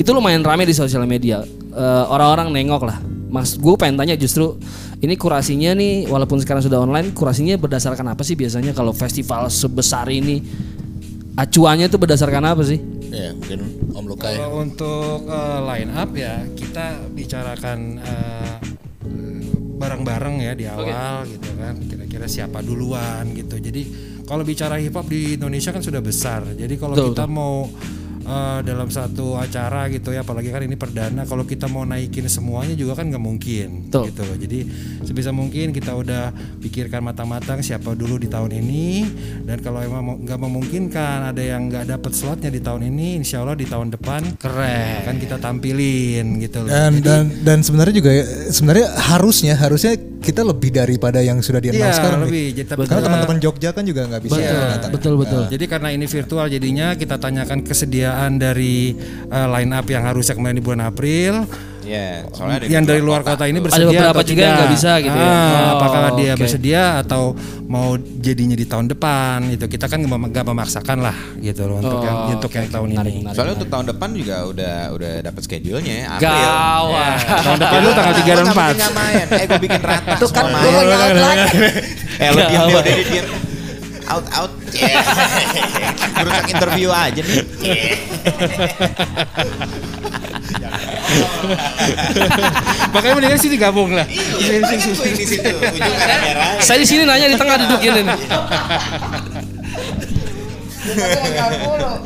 [0.00, 1.44] itu lumayan rame di sosial media.
[1.72, 2.98] Eh, Orang-orang nengok lah.
[3.32, 4.60] Mas, gue pengen tanya justru
[5.00, 10.12] ini kurasinya nih, walaupun sekarang sudah online, kurasinya berdasarkan apa sih biasanya kalau festival sebesar
[10.12, 10.44] ini?
[11.32, 12.80] Acuannya tuh berdasarkan apa sih?
[13.12, 13.60] ya mungkin
[13.92, 18.56] Om Luka ya Kalau untuk eh, line up ya kita bicarakan eh,
[19.82, 21.74] bareng-bareng ya di awal gitu kan.
[21.82, 23.58] Kira-kira siapa duluan gitu.
[23.58, 23.82] Jadi
[24.22, 26.46] kalau bicara hip hop di Indonesia kan sudah besar.
[26.54, 27.66] Jadi kalau Betul, kita mau
[28.22, 32.72] eh, dalam satu acara gitu ya, apalagi kan ini perdana, kalau kita mau naikin semuanya
[32.72, 34.14] juga kan nggak mungkin Betul.
[34.14, 34.36] gitu loh.
[34.38, 34.58] Jadi
[35.02, 38.86] sebisa mungkin kita udah pikirkan matang-matang siapa dulu di tahun ini
[39.42, 43.58] dan kalau emang nggak memungkinkan ada yang nggak dapat slotnya di tahun ini, insya Allah
[43.58, 46.70] di tahun depan keren akan kita tampilin gitu loh.
[46.70, 51.58] dan Jadi, dan dan sebenarnya juga ya, sebenarnya harusnya harusnya kita lebih daripada yang sudah
[51.58, 52.54] di Iya, sekarang lebih.
[52.54, 54.90] Jadi, tapi karena kita- teman-teman Jogja kan juga nggak bisa datang.
[54.94, 55.42] Betul betul.
[55.50, 58.92] Jadi karena ini virtual jadinya kita tanyakan kesediaan dari
[59.26, 61.34] eh, line up yang harusnya kemarin di bulan April.
[61.82, 64.58] Iya, soalnya ada yang dari luar kota ini Ada bersedia beberapa atau juga yang tidak.
[64.62, 65.26] nggak bisa gitu ya.
[65.26, 66.38] Ah, Oh, apakah dia oke.
[66.38, 67.22] bersedia atau
[67.66, 71.82] mau jadinya di tahun depan itu kita kan nggak mem- nggak memaksakan lah gitu loh
[71.82, 73.12] untuk Oh, yang untuk yang tahun ini.
[73.28, 76.06] Soalnya untuk tahun depan juga udah udah dapat schedule-nya ya.
[76.12, 76.30] April.
[76.30, 77.18] Gawat.
[77.42, 78.54] Tahun depan lu tanggal 3 dan Gua nggak 4.
[78.54, 79.26] mungkin nggak main.
[79.32, 80.86] Eh gue bikin rata Tuh kan gue main.
[80.86, 81.58] nyaut lagi.
[82.14, 83.26] Eh lo diam deh udah diam.
[84.12, 84.52] Out out.
[84.76, 85.00] Yeah.
[86.20, 87.40] Merusak interview aja nih.
[92.92, 94.04] Makanya mendingan sini gabung lah.
[94.04, 95.48] Iya, di situ.
[95.48, 95.96] Ujung.
[96.60, 98.04] Saya di sini nanya di tengah duduk ini.
[98.04, 98.20] nih.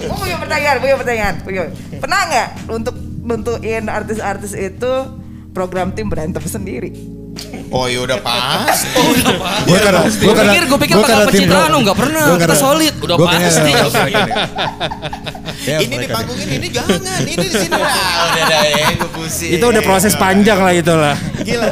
[0.07, 1.43] Gue punya pertanyaan, punya pertanyaan.
[1.43, 1.75] Punya.
[1.99, 2.95] Pernah nggak untuk
[3.27, 5.11] bentukin artis-artis itu
[5.51, 7.16] program tim berantem sendiri?
[7.71, 8.79] Oh ya udah pas.
[9.67, 12.23] Gue karena Gue pikir gue pikir bakal pencitraan lo nggak pernah.
[12.31, 13.73] Gua Kita solid, udah pasti.
[15.67, 17.21] Ya, ini di panggung ini, ini jangan.
[17.27, 17.75] Ini di sini.
[17.75, 19.51] Ah, udah dah ya, gue pusing.
[19.59, 21.17] Itu udah proses panjang lah itu lah.
[21.43, 21.69] Gila,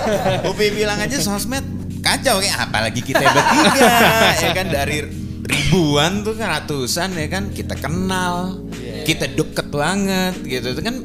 [0.51, 1.63] Upi bilang aja sosmed
[2.05, 3.89] kacau kayak apalagi kita bertiga
[4.37, 5.09] ya kan dari
[5.45, 8.61] ribuan tuh kan ratusan ya kan kita kenal
[9.09, 10.97] kita deket banget gitu itu kan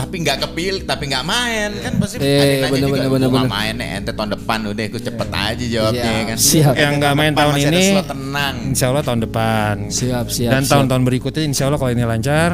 [0.00, 3.50] tapi nggak kepilih tapi nggak main kan pasti Iya, ada iya, nanya bener, juga bener,
[3.52, 6.74] main nih ente tahun depan udah ikut cepet aja jawabnya Iya, ya kan siap.
[6.74, 9.74] Yang nggak main tahun ini tenang Insya Allah tahun depan.
[9.92, 10.72] Siap, siap, Dan siap.
[10.72, 12.50] tahun-tahun berikutnya Insya Allah kalau ini lancar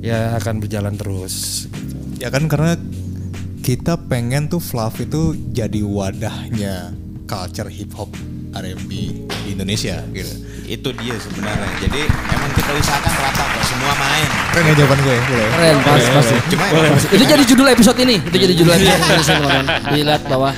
[0.00, 1.66] ya akan berjalan terus.
[2.16, 2.80] Ya kan karena
[3.60, 6.94] kita pengen tuh Fluff itu jadi wadahnya
[7.26, 8.08] culture hip hop
[8.56, 8.90] R&B
[9.26, 10.32] di Indonesia gitu.
[10.66, 15.12] Itu dia sebenarnya jadi emang kita usahakan rata kok semua main Keren ya jawaban gue
[15.12, 15.22] ya?
[15.28, 15.48] Boleh?
[15.52, 16.36] Keren, pas, pasti.
[16.48, 16.64] cuma
[17.12, 18.16] Itu jadi judul episode ini.
[18.24, 19.52] Itu jadi judul episode ini.
[19.92, 20.54] Dilihat bawah.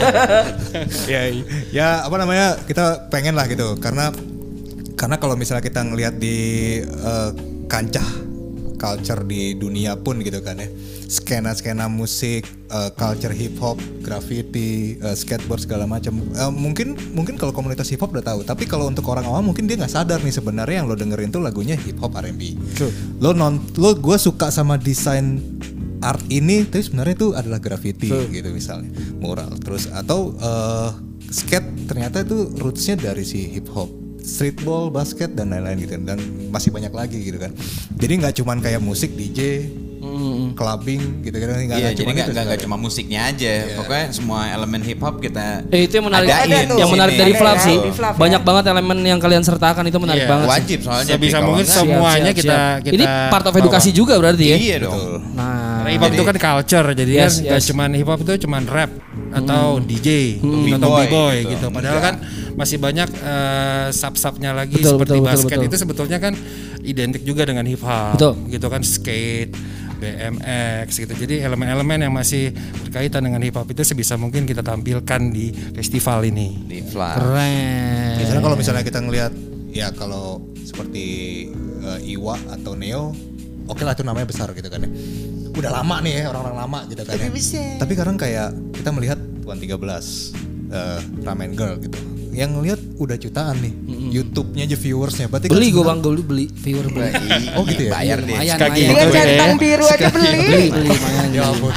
[1.12, 1.20] ya,
[1.72, 4.12] ya apa namanya kita pengen lah gitu karena
[5.00, 6.36] karena kalau misalnya kita ngelihat di
[6.84, 7.30] eh,
[7.72, 8.04] kancah
[8.80, 10.68] culture di dunia pun gitu kan ya.
[11.10, 16.16] Skena skena musik eh, culture hip hop graffiti eh, skateboard segala macam.
[16.32, 18.40] Eh, mungkin mungkin kalau komunitas hip hop udah tahu.
[18.48, 21.44] Tapi kalau untuk orang awam mungkin dia nggak sadar nih sebenarnya yang lo dengerin tuh
[21.44, 22.56] lagunya hip hop R&B
[23.20, 25.36] lo non lo gue suka sama desain
[26.00, 28.88] art ini tapi sebenarnya itu adalah graffiti gitu misalnya
[29.20, 29.52] mural.
[29.60, 30.90] Terus atau eh,
[31.28, 33.99] skate ternyata itu rootsnya dari si hip hop
[34.30, 37.50] streetball basket dan lain-lain gitu dan masih banyak lagi gitu kan
[37.92, 39.66] jadi nggak cuman kayak musik DJ
[40.52, 42.58] clubbing gitu kan nggak Iya, nggak jadi cuma nggak sebenarnya.
[42.58, 43.52] cuma musiknya aja.
[43.76, 46.26] Pokoknya semua elemen hip hop kita Eh itu yang menarik.
[46.26, 46.78] Adain Ada tuh.
[46.78, 47.76] yang menarik dari Flav sih.
[47.92, 48.18] Flav ya.
[48.18, 50.30] Banyak banget elemen yang kalian sertakan itu menarik Iya.
[50.30, 50.42] banget.
[50.42, 50.52] sih.
[50.52, 51.04] wajib soalnya.
[51.06, 52.82] Kalau mungkin nggak- Siap, semuanya siap, kita siap.
[52.82, 54.56] kita Ini part of edukasi juga berarti ya.
[54.58, 54.98] Iya dong.
[55.30, 57.64] Nah, Karena hip hop itu kan culture, jadi Yes, kan yes.
[57.66, 58.90] cuman hip hop itu cuman rap
[59.30, 60.08] atau DJ
[60.40, 61.50] atau B-boy b-boy gitu.
[61.54, 61.66] gitu.
[61.70, 62.14] Padahal kan
[62.54, 65.68] masih banyak eh, sub-subnya lagi Betul, seperti betul, betul, basket betul.
[65.68, 66.32] itu sebetulnya kan
[66.80, 68.34] identik juga dengan hip hop, Betul.
[68.48, 69.52] gitu kan skate,
[70.00, 71.12] BMX gitu.
[71.12, 72.50] Jadi elemen-elemen yang masih
[72.88, 76.56] berkaitan dengan hip hop itu sebisa mungkin kita tampilkan di festival ini.
[76.64, 77.20] di Flav.
[77.20, 78.16] keren.
[78.16, 79.32] Biasanya kalau misalnya kita ngelihat
[79.70, 81.04] ya kalau seperti
[81.84, 83.12] eh, Iwa atau Neo,
[83.68, 84.90] oke lah itu namanya besar gitu kan ya.
[85.50, 87.28] Udah lama nih ya orang-orang lama gitu kan ya.
[87.76, 89.76] Tapi sekarang kayak kita melihat Tuan 13
[90.72, 91.98] eh, Ramen Girl gitu.
[92.30, 93.72] Yang ngelihat udah jutaan nih.
[94.10, 95.26] YouTube-nya aja viewersnya.
[95.26, 97.10] Berarti kan Beli gue sebenarnya- bang, gue beli viewer beli.
[97.54, 97.92] Oh gitu ya?
[97.92, 98.32] Bayar deh.
[98.32, 99.06] Lumayan, Sekaki lumayan.
[99.06, 99.12] Ya.
[99.12, 100.30] centang biru aja beli.
[100.30, 101.26] Beli, beli, lumayan.
[101.30, 101.72] Ya ampun.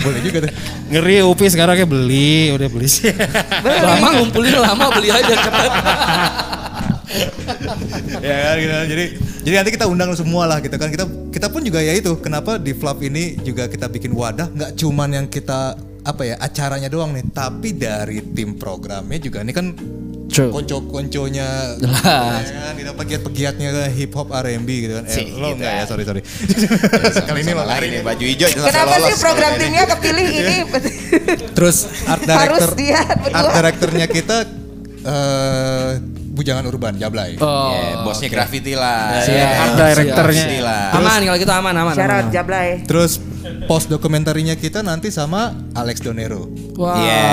[0.00, 0.50] Boleh juga tuh.
[0.84, 3.10] Ngeri Upi sekarang kayak beli, udah beli sih.
[3.64, 5.72] Lama ngumpulin lama beli aja cepet.
[8.24, 8.86] ya kan gitu kan.
[8.88, 9.04] jadi
[9.44, 12.56] jadi nanti kita undang semua lah gitu kan kita kita pun juga ya itu kenapa
[12.56, 17.10] di Flav ini juga kita bikin wadah nggak cuman yang kita apa ya acaranya doang
[17.10, 19.72] nih tapi dari tim programnya juga ini kan
[20.24, 20.50] True.
[20.50, 22.44] konco-konconya Jelas.
[22.44, 25.84] ya kan kita pegiat-pegiatnya ke hip hop R&B gitu kan eh, lo enggak ya ya.
[25.86, 26.20] sorry sorry
[27.22, 29.20] kali ini lo lagi nih baju hijau Kenapa sih lolos.
[29.20, 30.56] program timnya kepilih ini?
[31.56, 34.36] terus art director Harus dia art directornya kita
[35.04, 35.90] eh
[36.34, 39.22] bujangan urban Jablay Oh, Ya, bosnya graffiti lah.
[39.22, 39.38] Siap.
[39.38, 40.44] Ya, Art directornya.
[40.90, 41.94] aman kalau gitu aman, aman.
[41.94, 42.34] Syarat aman.
[42.34, 42.68] Jablay.
[42.82, 43.22] terus
[43.70, 46.98] post dokumentarinya kita nanti sama Alex Donero Wah.
[46.98, 47.26] Iya.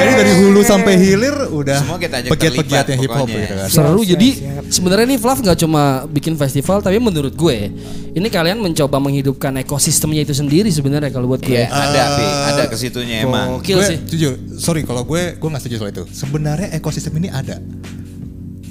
[0.00, 3.68] Jadi dari hulu sampai hilir udah Semua kita ajak pegiat-pegiatnya terlibat hip hop gitu kan.
[3.68, 4.28] Seru jadi
[4.72, 7.68] sebenarnya nih Flav nggak cuma bikin festival tapi menurut gue
[8.16, 11.52] ini kalian mencoba menghidupkan ekosistemnya itu sendiri sebenarnya kalau buat gue.
[11.52, 13.60] Iya, ada Pi, ada ke situnya emang.
[13.60, 13.98] Gokil gue sih.
[14.08, 16.04] jujur, sorry kalau gue gue nggak setuju soal itu.
[16.08, 17.60] Sebenarnya ekosistem ini ada.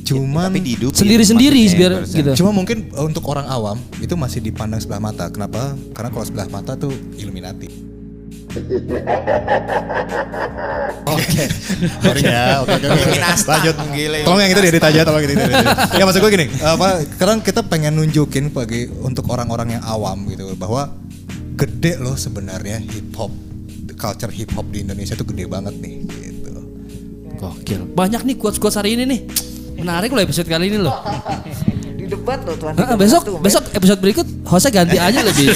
[0.09, 2.29] Cuman Tapi dihidupin Sendiri-sendiri maksudnya, biar gitu.
[2.41, 5.29] cuma mungkin uh, untuk orang awam itu masih dipandang sebelah mata.
[5.29, 5.77] Kenapa?
[5.93, 6.89] Karena kalau sebelah mata tuh
[7.21, 7.69] Illuminati.
[11.09, 11.43] Oke.
[12.01, 12.65] Sorry ya.
[12.65, 13.09] Oke, oke,
[13.45, 13.75] Lanjut.
[13.93, 14.17] gila.
[14.25, 15.73] Tolong yang itu diedit aja, tolong yang itu diedit aja.
[15.99, 20.53] Ya maksud gue gini, apa sekarang kita pengen nunjukin bagi untuk orang-orang yang awam gitu
[20.57, 20.89] bahwa
[21.57, 23.31] gede loh sebenarnya hip hop
[23.99, 26.51] culture hip hop di Indonesia tuh gede banget nih gitu.
[27.37, 27.81] Gokil.
[27.93, 29.21] Banyak nih quotes-quotes hari ini nih.
[29.79, 30.93] Menarik loh episode kali ini loh.
[31.95, 32.75] Di debat loh tuan.
[32.75, 35.55] Heeh, besok besok episode berikut hostnya ganti aja lebih.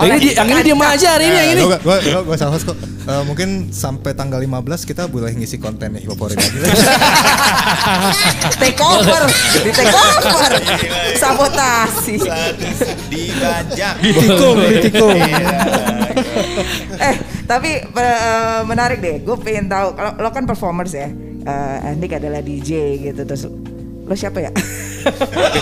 [0.00, 1.62] yang ini yang ini diem aja hari ini yang ini.
[1.66, 2.78] Gue gue gue salah host kok.
[3.10, 6.46] Eh, mungkin sampai tanggal 15 kita boleh ngisi konten hip hop lagi.
[8.60, 9.22] take over,
[9.66, 10.50] di take over,
[11.18, 12.22] sabotasi.
[13.10, 13.94] Dibajak.
[13.98, 15.18] Ditikung, ditikung.
[17.08, 19.16] eh tapi eh, menarik deh.
[19.22, 21.08] Gue pengen tahu kalau lo kan performers ya.
[21.40, 23.48] Eh, Andik adalah DJ gitu terus
[24.04, 24.50] lo siapa ya?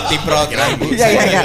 [0.09, 0.69] Tim program.
[0.81, 0.91] Bu.
[0.91, 1.41] Iya iya iya.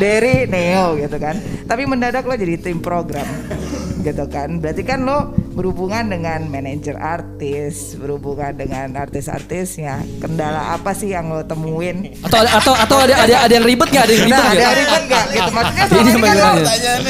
[0.00, 1.36] Dari Neo gitu kan.
[1.68, 3.26] Tapi mendadak lo jadi tim program
[4.02, 4.58] gitu kan.
[4.58, 10.02] Berarti kan lo berhubungan dengan manajer artis, berhubungan dengan artis-artisnya.
[10.20, 12.12] Kendala apa sih yang lo temuin?
[12.26, 14.04] Atau atau atau ada ada ada yang ribet nggak?
[14.04, 14.62] Ada yang ribet Nah, ada nggak?
[14.62, 16.62] yang ribet gak gitu Maksudnya Ini selama ini kan lo,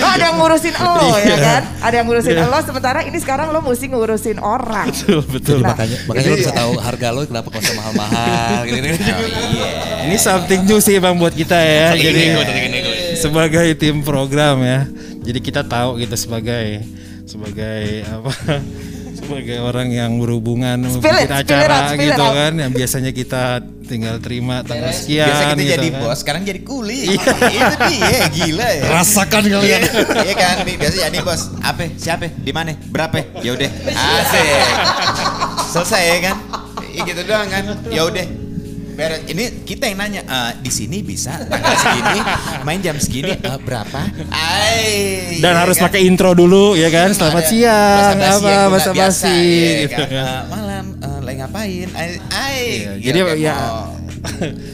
[0.02, 3.59] lo ada yang ngurusin lo ya kan Ada yang ngurusin lo Sementara ini sekarang lo
[3.62, 4.87] mesti ngurusin orang
[5.35, 5.59] Betul.
[5.62, 9.14] Nah, makanya makanya lo bisa tahu harga lo kenapa kosnya mahal-mahal gitu, gitu.
[10.02, 11.94] Ini something new sih bang buat kita ya.
[11.94, 12.24] Jadi
[13.16, 14.81] sebagai tim program ya.
[15.22, 16.82] Jadi kita tahu gitu sebagai
[17.24, 18.32] sebagai apa?
[19.22, 22.52] sebagai orang yang berhubungan Spill it, bikin spill it acara out, spill it gitu kan
[22.58, 23.42] yang biasanya kita
[23.87, 26.00] tinggal terima tanggal sekian Biasa kita gitu jadi kan.
[26.02, 27.00] bos, sekarang jadi kuli.
[27.14, 27.28] Itu
[27.92, 28.82] dia, gila ya.
[28.88, 29.62] Rasakan kalian.
[29.62, 29.78] Iya,
[30.26, 30.72] iya kan, Bi.
[30.80, 31.42] biasa jadi bos.
[31.61, 31.85] Apa?
[31.94, 32.26] Siapa?
[32.32, 32.72] Di mana?
[32.88, 33.20] Berapa?
[33.44, 33.68] Ya udah.
[33.68, 34.44] Asik.
[35.76, 36.37] Selesai ya kan?
[36.88, 37.62] Iya gitu doang kan.
[37.92, 38.26] Ya udah.
[38.92, 39.20] Beres.
[39.24, 42.20] Ini kita yang nanya, "Eh, di sini bisa tanggal segini,
[42.62, 44.00] main jam segini, eh, berapa?
[44.28, 45.88] Ai, dan iya harus kan?
[45.88, 49.40] pakai intro dulu ya kan selamat Ada siang apa basa biasa, basi
[49.81, 50.07] iya kan?
[50.07, 51.88] Eh, malam eh, lagi ngapain?
[51.92, 52.61] Ai, ai.
[52.78, 53.87] Iya, Gitu jadi kan, ya- oh.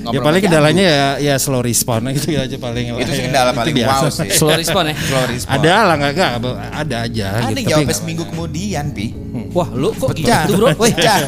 [0.09, 3.27] Ya paling kendalanya ya ya slow respon gitu aja paling Itu sih ya.
[3.27, 3.97] kendala Itu paling biasa.
[3.99, 4.29] wow sih.
[4.31, 4.95] Slow respon ya.
[4.95, 5.51] Slow respon.
[5.51, 6.33] ada lah nggak nggak
[6.71, 9.07] ada aja Ada gitu yang tapi jawabnya nggak- seminggu kemudian, Pi.
[9.51, 10.45] Wah, lu kok Pecah.
[10.45, 10.67] gitu, Bro?
[10.75, 11.19] Pecah.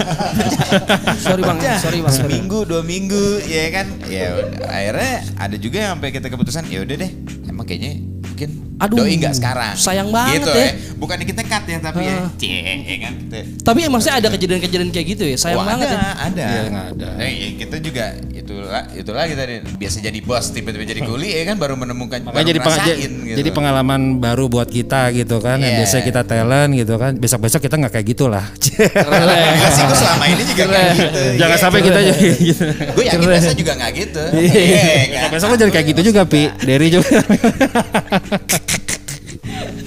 [1.25, 1.79] sorry Bang, Pecah.
[1.79, 2.13] sorry Bang.
[2.13, 3.87] Seminggu, dua minggu, ya kan?
[4.05, 4.69] Ya udah.
[4.69, 7.11] Akhirnya ada juga yang sampai kita keputusan, ya udah deh.
[7.47, 8.51] Emang kayaknya mungkin
[8.81, 9.75] Aduh, doi nggak sekarang.
[9.77, 10.71] sayang banget gitu, ya.
[10.97, 13.37] Bukannya kita cut ya tapi ya, cie, ya kan kita.
[13.61, 15.37] Tapi maksudnya ada kejadian-kejadian kayak gitu ya.
[15.37, 16.13] Sayang Oh, banget ada, ya.
[16.19, 16.45] ada.
[16.47, 17.09] Iya, nggak ada.
[17.15, 21.43] Nah, ya, kita juga itulah itulah kita nih, biasa jadi bos tiba-tiba jadi kuli ya
[21.45, 23.37] kan baru menemukan Makanya baru jadi jadi- gitu.
[23.37, 25.57] jadi pengalaman baru buat kita gitu kan.
[25.57, 25.79] Yang Iya.
[25.79, 27.13] biasa kita talent gitu kan.
[27.15, 28.45] Besok-besok kita nggak kayak gitu lah.
[29.55, 31.21] Enggak sih gue selama ini juga kayak gitu.
[31.37, 31.63] Jangan Iya.
[31.63, 32.65] sampai kita jadi gitu.
[32.91, 34.23] Gue yakin biasa juga nggak gitu.
[34.33, 35.29] Iya, kan?
[35.31, 36.43] Besok lo jadi kayak gitu juga, Pi.
[36.59, 37.19] Dari juga.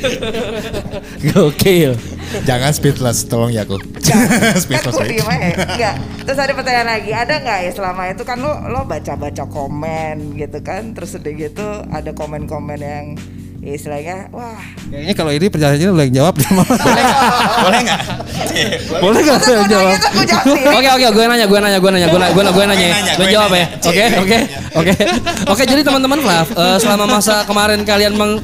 [1.32, 1.92] Gokil.
[2.44, 3.78] Jangan speedless, tolong ya aku.
[3.78, 4.96] kan speedless.
[4.98, 5.14] gue baik.
[5.14, 8.82] diem aja Enggak Terus ada pertanyaan lagi Ada nggak ya selama itu kan lo lo
[8.84, 13.06] baca-baca komen gitu kan Terus udah gitu ada komen-komen yang
[13.62, 16.34] ya istilahnya Wah Kayaknya kalau ini perjanjiannya lo yang jawab.
[16.38, 18.00] Boleh nggak?
[19.00, 19.98] Boleh nggak yang jawab?
[20.74, 23.66] Oke oke gue nanya gue nanya gue nanya gue nanya gue nanya gue jawab ya
[23.78, 24.38] oke oke
[24.78, 24.94] oke
[25.50, 28.38] oke jadi teman-teman Flav eh, selama masa kemarin kalian meng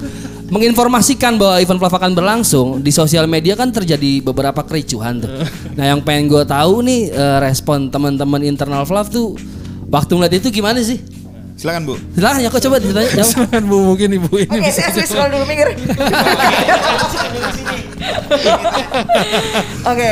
[0.49, 5.29] menginformasikan bahwa event Flav akan berlangsung di sosial media kan terjadi beberapa kericuhan tuh
[5.77, 9.37] nah yang pengen gue tahu nih eh, respon teman-teman internal Flav tuh
[9.89, 10.99] waktu ngeliat itu gimana sih
[11.59, 11.99] Silakan Bu.
[12.15, 13.27] Silahkan ya kok coba ditanya jawab.
[13.35, 15.75] Silakan Bu mungkin ibu ini Oke, bisa saya switch scroll dulu minggir.
[19.91, 20.11] Oke,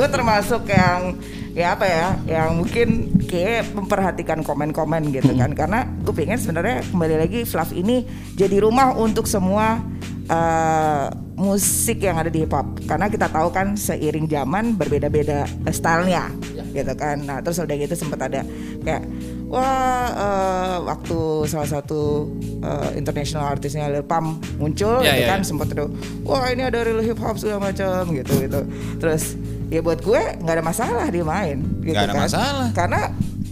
[0.00, 1.12] gue termasuk yang
[1.52, 7.16] ya apa ya, yang mungkin kayak memperhatikan komen-komen gitu kan, karena gue pengen sebenarnya kembali
[7.20, 9.84] lagi Fluff ini jadi rumah untuk semua
[10.32, 16.32] eh, musik yang ada di hip hop, karena kita tahu kan seiring zaman berbeda-beda stylenya,
[16.72, 17.20] gitu kan.
[17.20, 18.46] Nah terus udah gitu sempat ada
[18.80, 19.04] kayak
[19.52, 25.40] wah eh, waktu salah satu eh, international artisnya Lil Pump muncul Ya, gitu ya, kan
[25.40, 25.46] ya.
[25.46, 25.92] sempat tuh
[26.24, 28.60] wah ini ada real hip hop segala macam gitu gitu.
[28.96, 29.36] Terus
[29.68, 32.22] ya buat gue nggak ada masalah dia main gitu Nggak ada kan.
[32.24, 32.68] masalah.
[32.72, 33.00] karena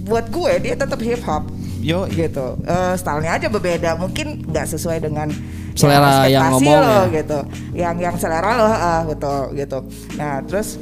[0.02, 1.44] buat gue dia tetap hip hop
[1.80, 2.60] Yo, gitu.
[2.60, 5.32] Eh, stylenya aja berbeda mungkin nggak sesuai dengan
[5.72, 7.02] Selera yang ekspektasi ngomong lo, ya.
[7.14, 7.38] gitu.
[7.72, 9.78] Yang yang selera lo ah, betul gitu.
[10.14, 10.76] Nah terus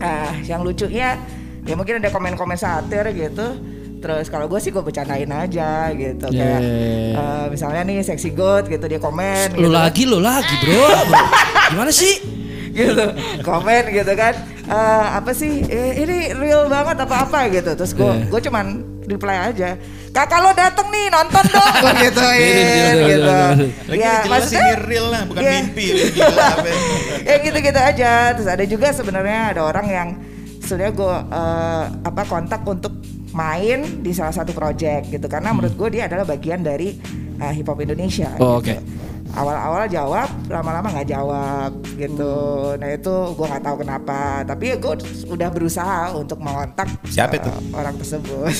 [0.00, 1.14] ah yang lucunya
[1.62, 3.46] ya mungkin ada komen-komen satir gitu
[4.04, 7.16] terus kalau gue sih gue bercandain aja gitu kayak Yeah.
[7.16, 10.84] eh, misalnya nih sexy god gitu dia komen Lo gitu lagi lo lagi bro.
[11.72, 12.20] Gimana sih?
[12.70, 13.04] gitu
[13.40, 18.00] komen gitu kan Eh, apa sih eh, ini real banget apa apa gitu terus gue
[18.02, 18.24] Iya.
[18.26, 18.66] gue cuman
[19.04, 19.76] reply aja
[20.10, 23.36] kakak lo dateng nih nonton dong gue gituin gitu
[23.86, 25.52] Lagi ya maksudnya ini real lah, bukan Iya.
[25.60, 25.86] mimpi.
[27.28, 30.08] Ya gitu-gitu aja terus ada juga sebenarnya ada orang yang
[30.64, 32.92] sebenarnya gue eh, apa kontak untuk
[33.30, 36.96] main di salah satu project gitu karena menurut gue dia adalah bagian dari
[37.36, 38.72] eh, hip hop Indonesia Oh, gitu.
[38.72, 38.74] oke.
[39.34, 42.34] awal-awal jawab lama-lama nggak jawab gitu
[42.76, 44.94] nah itu gue nggak tahu kenapa tapi ya gue
[45.26, 47.48] udah berusaha untuk mengontak Siapa itu?
[47.48, 48.54] eh, orang tersebut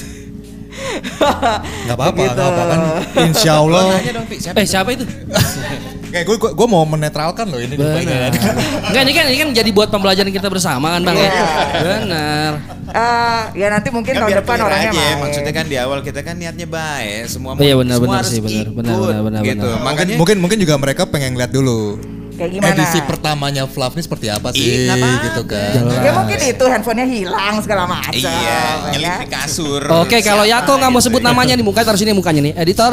[1.87, 2.35] Nggak apa-apa, Begitu.
[2.35, 2.79] nggak apa-apa kan.
[3.25, 3.95] Insya Allah.
[3.95, 4.57] Dong, siapa?
[4.59, 5.07] Eh siapa itu?
[6.15, 7.75] Kayak gue, gue mau menetralkan loh ini.
[7.75, 8.31] Benar.
[8.95, 11.27] Enggak ini kan ini kan jadi buat pembelajaran kita bersama kan bang ya.
[11.27, 11.43] Iya.
[11.83, 12.51] Benar.
[12.95, 15.17] Eh, ya nanti mungkin Kan tahun depan orangnya aja, main.
[15.19, 18.31] maksudnya kan di awal kita kan niatnya baik, semua Oh iya, benar, semua benar harus
[18.31, 19.59] sih, benar, ikut, benar, benar, benar, gitu.
[19.59, 19.67] benar.
[19.75, 21.99] Mungkin, Makanya mungkin mungkin juga mereka pengen lihat dulu
[22.35, 25.87] kayak gimana edisi pertamanya Fluff ini seperti apa sih Ih, gitu kan.
[26.03, 28.13] Ya mungkin itu handphonenya hilang segala macam.
[28.15, 28.61] iya, ya
[28.95, 29.21] nyelip kan?
[29.23, 29.83] di kasur.
[30.03, 32.93] Oke kalau Yako nggak mau sebut namanya nih muka taruh sini mukanya nih editor.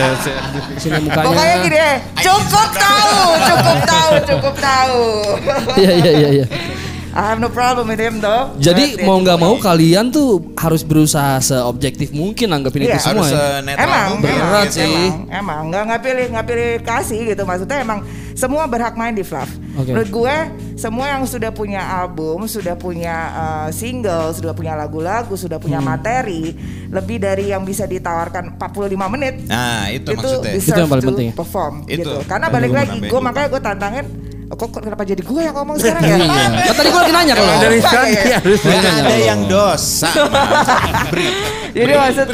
[0.82, 1.26] sini mukanya.
[1.26, 3.20] Pokoknya gini deh, cukup tahu,
[3.50, 5.02] cukup tahu, cukup tahu.
[5.76, 6.28] Iya iya iya.
[6.42, 6.46] iya.
[7.12, 8.56] I have no problem with him though.
[8.56, 12.96] Jadi But mau nggak mau kalian tuh harus berusaha seobjektif mungkin anggapin Iya.
[12.96, 13.22] itu semua.
[13.22, 13.76] harus ya.
[13.76, 14.80] Emang, Berat sih.
[14.82, 18.00] emang, emang nggak nggak pilih nggak pilih kasih gitu maksudnya emang
[18.32, 19.52] semua berhak main di Fluff.
[19.74, 19.92] Oke.
[19.92, 20.36] Menurut gue
[20.74, 25.88] semua yang sudah punya album, sudah punya uh, single, sudah punya lagu-lagu, sudah punya Hmm.
[25.90, 26.56] materi
[26.88, 30.48] lebih dari yang bisa ditawarkan 45 menit Nah, itu, maksudnya.
[30.50, 31.34] deserve Itu yang paling penting ya?
[31.34, 31.96] perform Itu.
[31.98, 32.16] gitu.
[32.24, 34.06] Karena balik lagi, gue makanya gue tantangin.
[34.52, 36.16] "Oh, Kok kenapa jadi gue yang ngomong sekarang ya?
[36.20, 36.46] Iya.
[36.60, 39.02] Kan tadi gue lagi nanya kalau Dari Iya, Gak nanya.
[39.02, 40.10] ada yang dosa.
[41.76, 42.28] Jadi maksud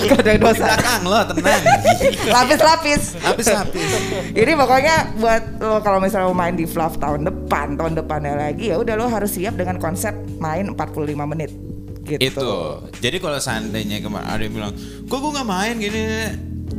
[0.00, 0.64] Gak ada yang dosa.
[0.64, 1.62] Belakang lo tenang.
[2.36, 3.02] Lapis-lapis.
[3.20, 3.88] Lapis-lapis.
[4.32, 8.72] Jadi pokoknya buat lo kalau misalnya mau main di Fluff tahun depan, tahun depannya lagi
[8.72, 11.52] ya udah lo harus siap dengan konsep main 45 menit.
[12.00, 12.16] Gitu.
[12.18, 12.50] itu.
[12.98, 14.72] Jadi kalau seandainya kemarin ada yang bilang,
[15.04, 16.02] kok gue nggak main gini,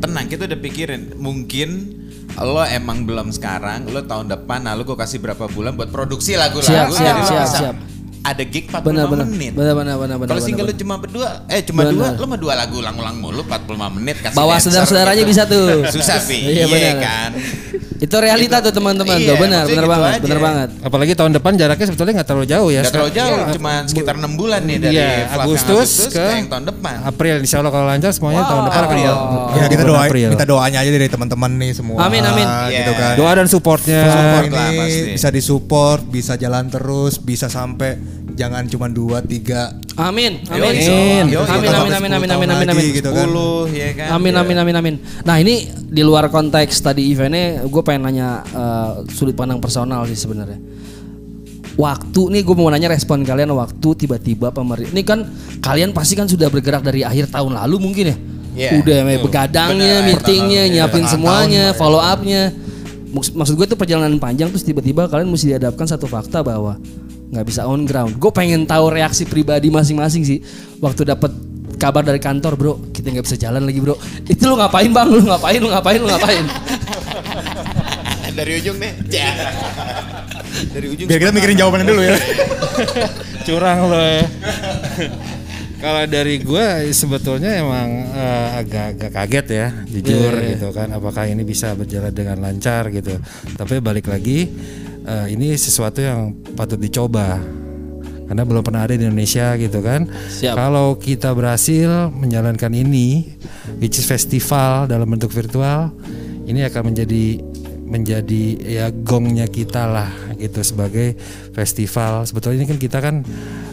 [0.02, 1.02] tenang kita udah pikirin.
[1.16, 1.70] Mungkin
[2.40, 6.70] lo emang belum sekarang, lo tahun depan, lalu gue kasih berapa bulan buat produksi lagu-lagu.
[6.70, 7.76] Siap, siap, siap, siap.
[8.24, 9.26] Ada gig 45 Benar benar.
[9.26, 9.52] menit.
[9.52, 10.30] Benar benar benar benar.
[10.30, 11.94] Kalau single lu cuma berdua, eh cuma Benar.
[11.94, 15.32] dua, lu mah dua lagu ulang-ulang mulu 45 menit kasih Bawa saudara-saudaranya gitu.
[15.32, 15.82] bisa tuh.
[15.96, 16.38] Susah Pi.
[16.52, 16.96] Iya, Iya, benar.
[17.00, 17.32] kan.
[17.98, 19.38] Itu realita tuh teman-teman Iya, tuh.
[19.38, 20.70] Benar, benar gitu banget, benar banget.
[20.82, 22.82] Apalagi tahun depan jaraknya sebetulnya nggak terlalu jauh ya.
[22.82, 23.54] Gak terlalu jauh, Iya.
[23.54, 26.96] cuma sekitar 6 bulan nih dari Iya, yang Agustus, ke, yang tahun depan.
[27.04, 27.36] April.
[27.40, 29.14] Insya Allah kalau lancar semuanya tahun depan akan April.
[29.52, 30.28] Ya kita doa April.
[30.30, 31.98] minta doanya aja dari teman-teman nih semua.
[32.02, 32.48] Amin, amin.
[32.72, 32.98] Gitu Iya.
[32.98, 33.14] kan.
[33.18, 34.02] Doa dan supportnya.
[34.04, 34.70] Support ini
[35.14, 38.02] bisa disupport, bisa jalan terus, bisa sampai
[38.34, 40.40] jangan cuma dua tiga Amin.
[40.48, 40.72] Yo, Amin.
[40.72, 40.96] Amin Allah.
[41.12, 42.86] amin Yo, kita amin amin 10 amin tahun amin amin.
[42.96, 43.28] gitu kan.
[43.28, 44.08] 10 ya kan.
[44.16, 44.42] Amin Iya.
[44.42, 44.96] amin amin amin.
[45.22, 48.42] Nah ini di luar konteks tadi eventnya, gue pengen nanya
[49.08, 50.58] sudut pandang personal sih sebenarnya.
[51.72, 54.92] Waktu nih gue mau nanya respon kalian waktu tiba-tiba pemerintah.
[54.92, 55.20] Ini kan
[55.60, 58.18] kalian pasti kan sudah bergerak dari akhir tahun lalu mungkin ya.
[58.52, 60.74] Iya, Udah ya, begadangnya, Benar, meetingnya, benar.
[60.76, 62.42] nyiapin Iya, semuanya, tahun, follow upnya.
[63.12, 66.76] Maksud, maksud gue itu perjalanan panjang terus tiba-tiba kalian mesti dihadapkan satu fakta bahwa
[67.32, 68.20] nggak bisa on ground.
[68.20, 70.40] Gue pengen tahu reaksi pribadi masing-masing sih
[70.84, 71.32] waktu dapat
[71.80, 73.98] kabar dari kantor bro kita nggak bisa jalan lagi bro
[74.30, 76.46] itu lu ngapain bang lu ngapain lu ngapain lu ngapain
[78.36, 78.92] dari ujung nih.
[79.12, 79.32] Ya.
[80.72, 81.08] dari ujung.
[81.08, 82.18] Biar kita mikirin jawabannya dulu ya.
[83.48, 84.26] curang loh ya.
[85.82, 90.50] Kalau dari gue sebetulnya emang eh, agak-agak kaget ya, jujur Iya, iya.
[90.54, 90.94] gitu kan.
[90.94, 93.18] Apakah ini bisa berjalan dengan lancar gitu.
[93.58, 94.46] Tapi balik lagi,
[95.06, 97.40] eh, ini sesuatu yang patut dicoba.
[98.32, 100.08] Karena belum pernah ada di Indonesia gitu kan.
[100.08, 100.56] Siap.
[100.56, 103.28] Kalau kita berhasil menjalankan ini,
[103.84, 105.92] which is festival dalam bentuk virtual,
[106.48, 107.44] ini akan menjadi
[107.92, 110.08] menjadi ya gongnya kita lah
[110.40, 111.20] gitu sebagai
[111.52, 112.24] festival.
[112.24, 113.16] Sebetulnya ini kan kita kan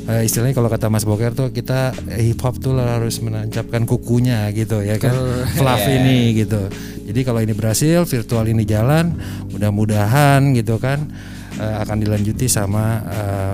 [0.09, 4.49] eh, istilahnya kalau kata Mas Boker tuh kita eh, hip hop tuh harus menancapkan kukunya
[4.51, 5.13] gitu ya kan,
[5.61, 6.67] fluff ini gitu.
[7.09, 9.17] Jadi kalau ini berhasil, virtual ini jalan,
[9.53, 11.09] mudah-mudahan gitu kan
[11.57, 13.05] eh, akan dilanjuti sama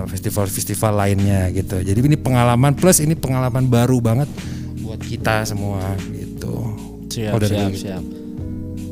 [0.08, 1.82] festival-festival lainnya gitu.
[1.82, 4.30] Jadi ini pengalaman plus ini pengalaman baru banget
[4.80, 5.82] buat kita semua
[6.12, 6.54] gitu.
[7.10, 7.78] siap Oh, dari siap gue.
[7.78, 8.04] siap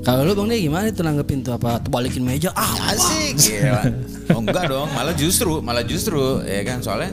[0.03, 3.39] kalau lu bang Nih gimana tuh nanggepin tuh apa balikin meja ah Asik.
[3.39, 3.83] Gila.
[4.35, 7.11] Oh enggak dong, malah justru, malah justru ya kan soalnya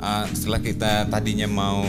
[0.00, 1.84] uh, setelah kita tadinya mau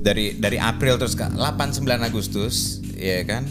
[0.00, 3.44] dari dari April terus ke 8 9 Agustus ya kan.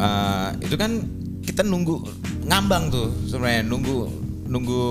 [0.00, 1.04] Uh, itu kan
[1.44, 2.00] kita nunggu
[2.48, 3.98] ngambang tuh sebenarnya nunggu
[4.50, 4.84] nunggu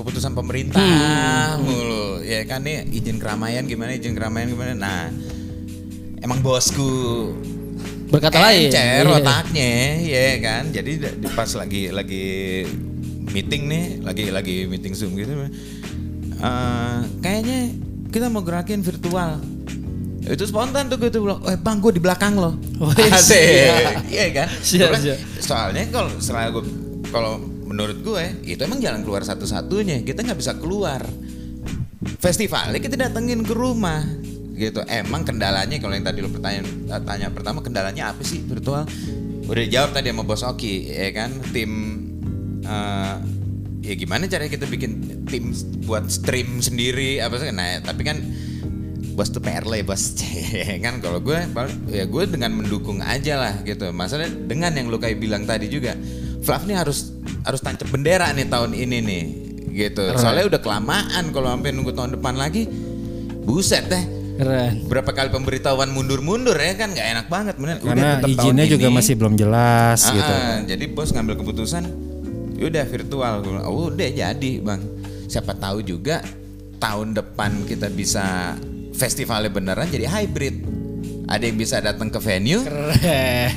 [0.00, 2.64] keputusan pemerintah mulu ya kan?
[2.64, 4.72] Nih izin keramaian gimana izin keramaian gimana?
[4.72, 5.00] Nah
[6.24, 7.32] emang bosku
[8.08, 8.72] berkata lain.
[8.72, 9.16] encer Iya.
[9.20, 10.62] otaknya ya kan?
[10.72, 10.92] Jadi
[11.36, 12.26] pas lagi lagi
[13.34, 15.32] meeting nih lagi lagi meeting zoom gitu
[16.40, 17.60] eh, kayaknya
[18.10, 19.42] kita mau gerakin virtual
[20.24, 23.36] itu spontan tuh gue tuh bilang, eh bang gue di belakang lo, Wih, Asik.
[23.36, 24.08] siap.
[24.08, 24.48] iya kan?
[24.48, 25.18] Siap, bilang, siap.
[25.36, 26.64] Soalnya kalau setelah gue,
[27.12, 27.36] kalau
[27.68, 31.04] menurut gue itu emang jalan keluar satu-satunya, kita nggak bisa keluar.
[32.24, 34.00] Festivalnya kita datengin ke rumah,
[34.56, 34.80] gitu.
[34.88, 36.66] Emang kendalanya kalau yang tadi lo pertanyaan
[37.04, 38.88] tanya pertama kendalanya apa sih virtual?
[39.44, 41.36] Udah dijawab tadi sama Bos Oki, ya kan?
[41.52, 41.72] Tim
[42.64, 43.16] eh,
[43.84, 44.92] ya gimana caranya kita bikin
[45.28, 45.52] tim
[45.84, 47.20] buat stream sendiri?
[47.20, 47.52] Apa sih?
[47.52, 48.16] Nah, tapi kan
[49.14, 50.16] bos tuh PR lah ya bos.
[50.84, 51.38] Kan kalau gue
[51.86, 53.92] ya gue dengan mendukung aja lah gitu.
[53.92, 55.94] Masalah dengan yang lu kayak bilang tadi juga
[56.42, 57.14] Flav nih harus
[57.46, 59.22] harus tancap bendera nih tahun ini nih
[59.70, 60.02] gitu.
[60.18, 62.66] Soalnya udah kelamaan kalau sampai nunggu tahun depan lagi.
[63.44, 64.04] Buset deh.
[64.34, 64.90] Keren.
[64.90, 67.54] Berapa kali pemberitahuan mundur-mundur ya kan nggak enak banget.
[67.54, 67.76] Bener.
[67.78, 68.96] Udah Karena tahun izinnya juga ini.
[68.98, 70.32] masih belum jelas Ah, gitu.
[70.34, 71.84] ah, jadi bos ngambil keputusan
[72.58, 73.34] yaudah virtual.
[73.42, 74.80] Bilang, oh, udah jadi bang.
[75.30, 76.22] Siapa tahu juga
[76.78, 78.54] tahun depan kita bisa
[78.94, 80.64] festivalnya beneran jadi hybrid.
[81.24, 82.60] Ada yang bisa datang ke venue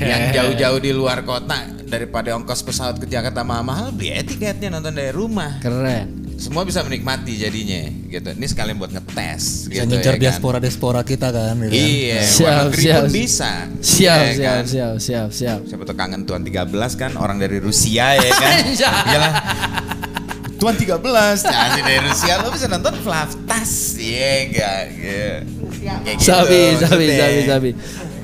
[0.00, 5.12] yang jauh-jauh di luar kota daripada ongkos pesawat ke Jakarta mahal-mahal beli tiketnya nonton dari
[5.12, 5.60] rumah.
[5.60, 10.22] Keren semua bisa menikmati jadinya gitu ini sekalian buat ngetes Bisa gitu ngejar ya kan.
[10.22, 11.58] diaspora diaspora kita kan.
[11.58, 11.82] gitu kan.
[11.82, 12.94] iya Siap, luar negeri siap.
[12.96, 14.62] pun bisa siap ya siap kan?
[14.64, 18.52] siap siap siap Siapa tuh kangen Tuan 13 kan orang dari Rusia ya kan.
[19.10, 19.32] Iyalah.
[20.58, 20.94] Tuan 13
[21.44, 27.40] nah, si dari Rusia lo bisa nonton Flavtas Iya enggak Kayak gitu sabi sabi sabi
[27.46, 27.70] sabi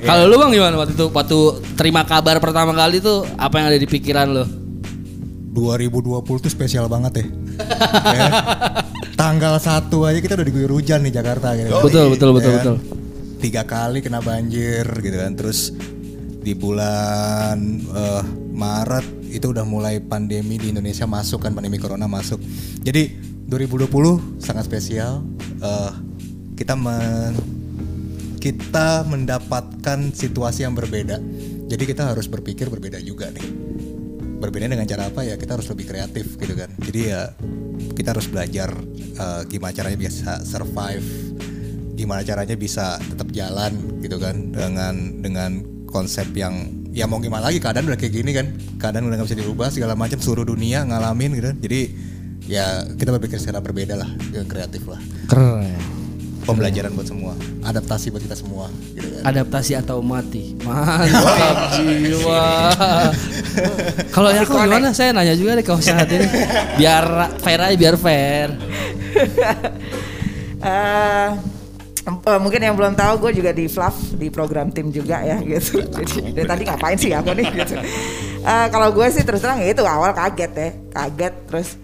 [0.05, 1.39] kalau lu bang gimana waktu itu waktu
[1.75, 4.45] terima kabar pertama kali tuh apa yang ada di pikiran lu
[5.55, 7.27] 2020 tuh spesial banget ya.
[8.05, 8.31] Ya.
[9.15, 11.71] Tanggal 1 aja kita udah diguyur hujan nih Jakarta gitu.
[11.81, 12.57] betul betul betul Ya.
[12.61, 12.77] betul
[13.39, 15.37] Tiga kali kena banjir gitu kan.
[15.37, 15.69] Terus
[16.41, 18.23] di bulan eh,
[18.55, 22.41] Maret itu udah mulai pandemi di Indonesia masuk kan pandemi corona masuk.
[22.81, 23.13] Jadi
[23.45, 25.21] 2020 sangat spesial.
[25.61, 25.93] Eh,
[26.55, 27.35] kita men
[28.39, 31.17] kita mendapatkan situasi yang berbeda.
[31.65, 33.45] Jadi kita harus berpikir berbeda juga nih.
[34.45, 36.71] Berbeda dengan cara apa ya kita harus lebih kreatif gitu kan.
[36.81, 37.33] Jadi ya
[37.97, 38.71] kita harus belajar
[39.19, 41.07] eh, gimana caranya bisa survive,
[41.95, 43.73] gimana caranya bisa tetap jalan
[44.03, 45.51] gitu kan dengan dengan
[45.89, 48.47] konsep yang ya mau gimana lagi keadaan udah kayak gini kan
[48.83, 51.59] keadaan udah nggak bisa dirubah segala macam seluruh dunia ngalamin gitu kan.
[51.63, 51.81] jadi
[52.51, 52.67] ya
[52.99, 54.11] kita berpikir secara berbeda lah
[54.51, 54.99] kreatif lah
[55.31, 55.94] Keren.
[56.45, 57.33] Pembelajaran buat semua
[57.65, 59.23] adaptasi buat kita semua gitu kan.
[59.25, 60.53] Adaptasi atau mati.
[60.67, 62.45] Mantap jiwa.
[64.13, 64.93] Kalau yang gimana?
[64.93, 66.29] Saya nanya juga deh ke saat ini.
[66.77, 68.49] Biar fair aja, biar fair.
[70.65, 71.31] Eh,
[72.09, 75.85] eh, mungkin yang belum tahu gue juga di Fluff di program tim juga ya gitu.
[76.01, 77.77] Jadi dari tadi ngapain sih aku nih gitu.
[78.41, 81.77] Eh, kalau gue sih terus terang ya itu awal kaget ya, kaget terus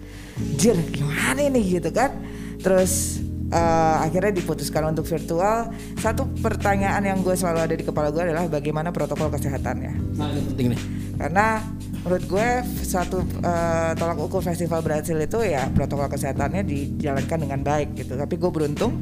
[0.57, 2.09] jir gimana nih gitu kan.
[2.57, 3.21] Terus
[3.51, 5.69] eh, akhirnya diputuskan untuk virtual.
[5.99, 10.17] Satu pertanyaan yang gue selalu ada di kepala gue adalah bagaimana protokol kesehatannya.
[10.17, 10.79] Nah, ini penting nih.
[11.21, 11.61] Karena
[12.01, 12.49] menurut gue
[12.81, 18.15] satu eh, tolak ukur festival berhasil itu ya protokol kesehatannya dijalankan dengan baik gitu.
[18.17, 18.97] Tapi gue beruntung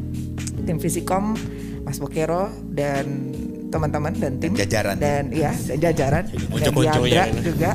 [0.66, 1.38] tim Visikom,
[1.88, 3.32] Mas Bokero dan
[3.70, 4.98] teman-teman dan tim jajaran.
[4.98, 7.42] dan ya dan jajaran dan Konco-konco Diandra ya.
[7.46, 7.72] juga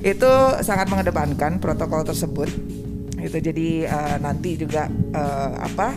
[0.00, 0.32] itu
[0.64, 2.48] sangat mengedepankan protokol tersebut.
[3.22, 5.94] Itu jadi eh, nanti juga eh, apa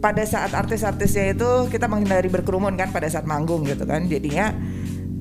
[0.00, 4.08] pada saat artis-artisnya itu kita menghindari berkerumun kan pada saat manggung gitu kan.
[4.08, 4.52] Jadinya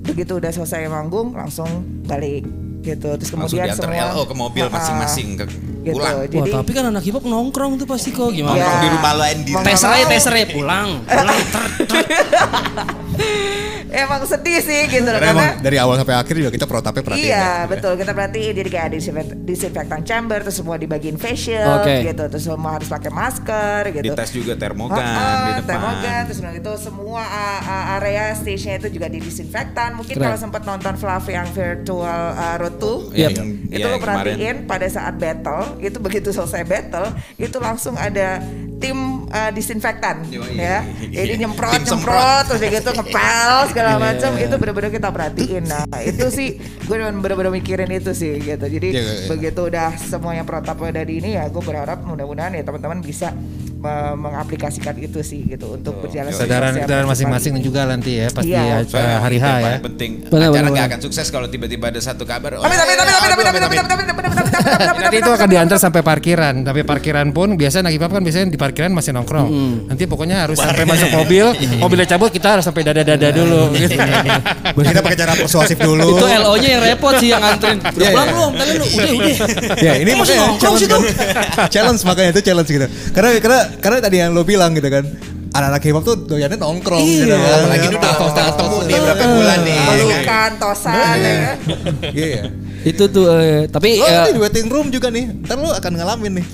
[0.03, 1.67] begitu udah selesai manggung langsung
[2.07, 2.47] balik
[2.81, 3.19] gitu.
[3.19, 5.45] Terus Langsung kemudian diantar semua LO ke mobil masing-masing ke
[5.81, 5.95] gitu.
[5.95, 6.15] pulang.
[6.23, 8.53] jadi Wah, tapi kan anak hip hop nongkrong tuh pasti kok gimana?
[8.53, 8.61] Ya.
[8.61, 9.51] Nongkrong di rumah lo Andy.
[9.51, 10.09] Mau Tes nggak aja, mau.
[10.09, 10.89] tes aja pulang.
[11.01, 11.39] Pulang.
[11.45, 11.97] ter, ter.
[13.91, 17.01] emang sedih sih gitu loh, Karena emang karena dari awal sampai akhir juga kita protapnya
[17.01, 17.53] perhatiin Iya ya.
[17.65, 22.05] betul kita perhatiin jadi kayak disinfect- disinfektan chamber terus semua dibagiin facial Oke.
[22.05, 24.03] gitu terus semua harus pakai masker gitu.
[24.05, 25.67] Dites juga termogan Ah, ah, di depan.
[25.67, 27.21] termogan terus gitu semua
[27.97, 29.89] area stage-nya itu juga didisinfektan.
[29.95, 30.25] Mungkin Keren.
[30.27, 33.31] kalau sempat nonton Fluff yang virtual uh, road to Iya, Yap.
[33.35, 34.21] yang- itu iya, lo yang kemarin.
[34.29, 38.41] perhatiin pada saat battle itu begitu selesai battle itu langsung ada
[38.77, 38.95] tim
[39.27, 40.55] uh, disinfektan Yoi.
[40.55, 41.41] ya jadi Iya.
[41.41, 42.15] nyemprot Tim semprot.
[42.15, 43.99] nyemprot terus kayak gitu ngepel segala Iya.
[44.01, 48.87] macam itu benar-benar kita perhatiin nah itu sih gue benar-benar mikirin itu sih gitu jadi
[48.89, 49.27] Iya, iya, iya.
[49.27, 53.35] begitu udah semuanya protap udah di ini ya gue berharap mudah-mudahan ya teman-teman bisa
[54.19, 58.83] mengaplikasikan itu sih gitu untuk oh, berjalan kesadaran kesadaran masing-masing juga nanti ya pasti ya,
[59.23, 59.75] hari H ya.
[59.79, 62.59] Penting acara nggak akan sukses kalau tiba-tiba ada satu kabar.
[62.59, 64.19] Amin amin amin amin amin amin amin amin.
[64.99, 68.91] Nanti itu akan diantar sampai parkiran, tapi parkiran pun biasanya Nagi kan biasanya di parkiran
[68.91, 69.47] masih nongkrong.
[69.87, 71.45] Nanti pokoknya harus sampai masuk mobil,
[71.79, 73.71] mobilnya cabut kita harus sampai dada-dada dulu.
[74.75, 76.19] Kita pakai cara persuasif dulu.
[76.19, 78.51] Itu LO-nya yang repot sih yang antrin belum?
[78.59, 79.35] Tadi lu udah udah.
[79.79, 81.07] Ya ini makanya challenge.
[81.71, 82.87] Challenge makanya itu challenge gitu.
[83.15, 85.05] Karena karena karena tadi yang lo bilang gitu kan
[85.49, 87.57] anak-anak hip hop tuh doyannya nongkrong gitu kan.
[87.65, 89.73] Apalagi ini udah udah ketemu nih berapa bulan nih.
[89.73, 89.97] ya kan?
[89.97, 91.57] pelukan tosan ya kan?
[92.13, 92.43] Iya
[92.79, 95.25] Itu tuh eh, tapi lo nanti di waiting room juga nih.
[95.45, 96.47] Ntar lo akan ngalamin nih.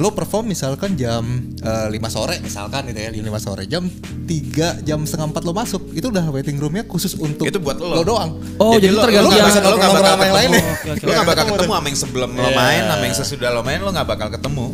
[0.00, 3.62] Lo perform misalkan jam eh, 5 sore misalkan gitu ya jam 5 sore.
[3.68, 5.82] Jam 3 jam setengah 4 lo masuk.
[5.92, 8.00] Itu udah waiting roomnya khusus untuk Itu buat lo.
[8.00, 8.40] doang.
[8.56, 11.04] Oh, jadi lo, tergantung lo bakal, lo nggak nongkrong bakal sama yang lain ketemu.
[11.04, 11.72] Lo nggak bakal ketemu.
[11.76, 14.66] sama yang sebelum lo main, sama yang sesudah lo main lo nggak bakal ketemu.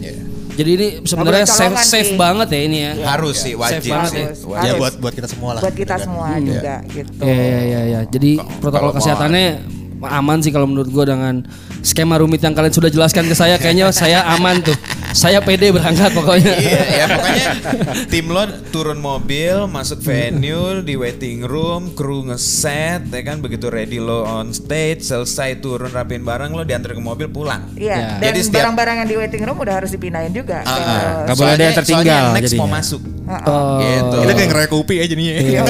[0.59, 2.19] Jadi ini sebenarnya safe safe sih.
[2.19, 2.93] banget ya ini ya.
[3.07, 4.25] Harus sih, wajib banget sih.
[4.27, 4.31] ya.
[4.43, 4.67] Wajib.
[4.67, 6.01] ya buat buat kita semua lah buat kita gitu kan.
[6.03, 8.01] semua juga gitu Iya iya iya ya.
[8.11, 11.43] Jadi protokol kesehatannya aman sih kalau menurut gua dengan
[11.81, 14.77] skema rumit yang kalian sudah jelaskan ke saya kayaknya saya aman tuh.
[15.09, 16.53] Saya pede berangkat pokoknya.
[16.55, 17.47] Iya, ya pokoknya
[18.07, 23.97] tim lo turun mobil, masuk venue, di waiting room, kru ngeset, ya kan begitu ready
[23.97, 27.73] lo on stage, selesai turun rapin barang lo diantar ke mobil pulang.
[27.73, 28.09] Iya, Ya.
[28.15, 30.61] dan Jadi setiap- barang-barang yang di waiting room udah harus dipindahin juga.
[30.61, 31.03] Ah, ke- ah.
[31.25, 32.61] Nggak boleh ada yang tertinggal soalnya yang next jadinya.
[32.61, 33.01] mau masuk.
[33.29, 33.77] Oh.
[33.79, 34.17] Gitu.
[34.19, 35.63] kita kayak ngeroyok kopi ya jadinya Iya,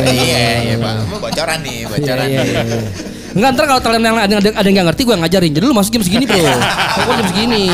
[0.60, 0.94] iya, Pak.
[1.16, 3.17] Bocoran nih, Iya, bocoran iya, nih.
[3.38, 3.46] Iya, iya.
[3.46, 5.52] Enggak ntar kalau kalian yang ada, ada, ada yang nggak ngerti gue ngajarin.
[5.54, 6.42] Jadi lu masuk jam segini bro.
[6.42, 7.64] Pokoknya jam segini.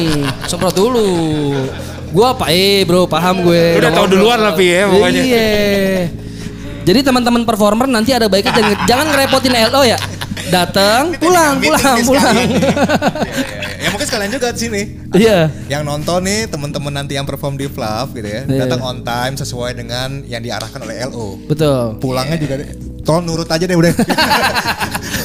[0.44, 1.08] Semprot dulu.
[2.12, 3.80] Gua apa eh bro paham gue.
[3.80, 5.22] Udah tahu duluan lah, Pi, ya, pokoknya.
[5.24, 5.50] Iya.
[6.84, 9.96] Jadi teman-teman performer nanti ada baiknya jangan, jangan ngerepotin LO ya.
[10.44, 12.36] Datang, pulang, meeting pulang, nih pulang.
[13.84, 14.82] ya mungkin sekalian juga di sini
[15.16, 15.48] Iya.
[15.72, 18.68] yang nonton nih teman-teman nanti yang perform di Fluff gitu ya Iya.
[18.68, 21.96] datang on time sesuai dengan yang diarahkan oleh LO Betul.
[21.96, 22.68] pulangnya juga deh,
[23.04, 23.92] tolong nurut aja deh udah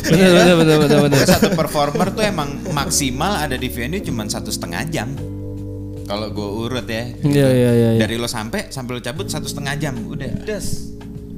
[0.03, 0.97] betul, betul, betul.
[1.01, 5.09] Pokoknya satu performer tuh emang maksimal ada di venue cuma satu setengah jam.
[6.03, 7.05] Kalau gue urut ya.
[7.21, 7.89] Iya, iya, iya.
[7.93, 7.99] iya.
[7.99, 10.89] Dari lo sampai sampai lo cabut satu setengah jam, udah des.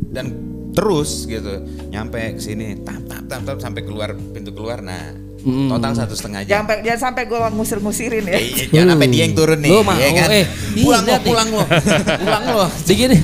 [0.08, 0.32] Dan
[0.72, 4.80] terus gitu, nyampe ke sini, tap tap tap tap sampai keluar pintu keluar.
[4.80, 5.12] Nah,
[5.44, 6.50] total satu setengah jam.
[6.50, 8.34] Jangan, sampai- jangan sampai gue ngusir-ngusirin ya.
[8.34, 10.28] Eh, eh, jangan sampai dia yang turun nih, Lo mau, ya kan?
[10.32, 11.28] eh, ih, pulang lo, lihat nih.
[11.28, 11.64] pulang lo,
[12.16, 12.66] pulang lo.
[12.88, 13.18] Begini.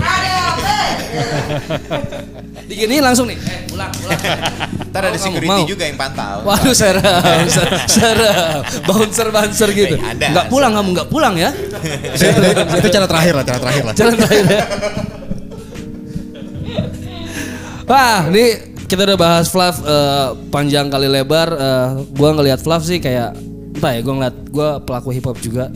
[2.68, 3.38] Digini langsung nih.
[3.40, 4.20] Eh, pulang, pulang.
[4.92, 5.64] Ntar ada Mau, security mau.
[5.64, 6.38] juga yang pantau.
[6.44, 9.96] Waduh serem, ser- serem, bouncer bouncer gitu.
[9.96, 10.26] Eh, ada.
[10.36, 11.50] Nggak pulang kamu nggak pulang ya?
[12.78, 13.94] itu cara terakhir lah, cara terakhir lah.
[13.96, 14.62] Jalan terakhir ya.
[17.88, 18.46] Wah, ini
[18.88, 21.50] kita udah bahas Flav eh, panjang kali lebar.
[21.56, 23.32] Eh, gua ngelihat Flav sih kayak
[23.78, 25.72] entah ya, gua ngeliat gua pelaku hip hop juga.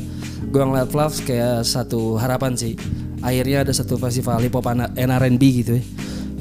[0.52, 2.76] Gua ngeliat Flav kayak satu harapan sih.
[3.22, 4.66] Akhirnya ada satu festival hip hop
[4.98, 5.84] R&B gitu ya.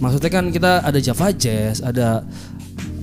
[0.00, 2.24] Maksudnya kan kita ada Java Jazz, ada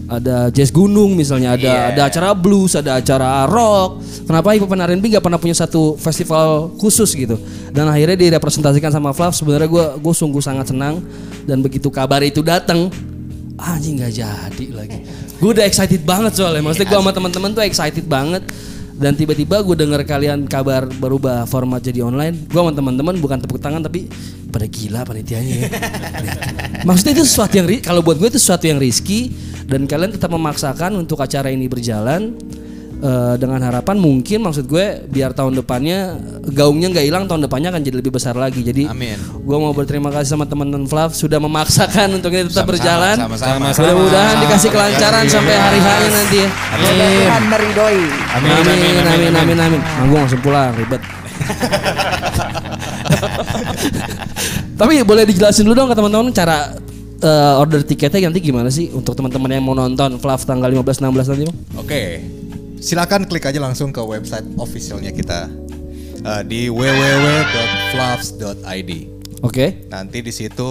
[0.08, 1.84] ada jazz gunung misalnya, ada Iya.
[1.92, 4.00] ada acara blues, ada acara rock.
[4.24, 7.36] Kenapa hip hop R&B nggak pernah punya satu festival khusus gitu?
[7.76, 9.36] Dan akhirnya direpresentasikan sama Flav.
[9.36, 11.04] Sebenarnya gue gue sungguh sangat senang
[11.44, 12.88] dan begitu kabar itu datang,
[13.60, 15.00] anjing nggak jadi lagi.
[15.38, 16.64] Gue udah excited banget soalnya.
[16.64, 18.42] Maksudnya gue sama teman-teman tuh excited banget.
[18.98, 22.50] Dan tiba-tiba gue denger kalian kabar berubah format jadi online.
[22.50, 24.10] Gue sama teman-teman bukan tepuk tangan tapi
[24.50, 25.54] pada gila panitianya.
[25.54, 25.70] ya.
[26.88, 29.30] Maksudnya itu sesuatu yang kalau buat gue itu sesuatu yang risky
[29.70, 32.34] dan kalian tetap memaksakan untuk acara ini berjalan
[32.98, 36.18] eh, dengan harapan mungkin maksud gue biar tahun depannya
[36.50, 38.62] gaungnya nggak hilang tahun depannya akan jadi lebih besar lagi.
[38.62, 39.18] Jadi Amin.
[39.20, 43.16] gue mau berterima kasih sama teman-teman Flav sudah memaksakan untuk ini tetap Sama-sama, berjalan.
[43.18, 43.66] sama-sama.
[43.74, 46.50] Mudah-mudahan dikasih kelancaran sampai hari hanya nanti ya.
[46.78, 48.02] Semoga Tuhan meridoi.
[48.38, 49.82] Amin amin amin amin amin.
[50.02, 51.02] Manggung langsung pulang ribet.
[54.78, 56.78] Tapi boleh dijelasin dulu dong ke teman-teman cara
[57.22, 61.30] eh, order tiketnya nanti gimana sih untuk teman-teman yang mau nonton Flav tanggal 15 16
[61.34, 61.58] nanti Bang?
[61.82, 62.02] Oke,
[62.78, 65.50] silakan klik aja langsung ke website officialnya kita
[66.24, 68.92] eh, di www.fluffs.id.
[69.46, 69.86] Oke.
[69.94, 70.66] Nanti di situ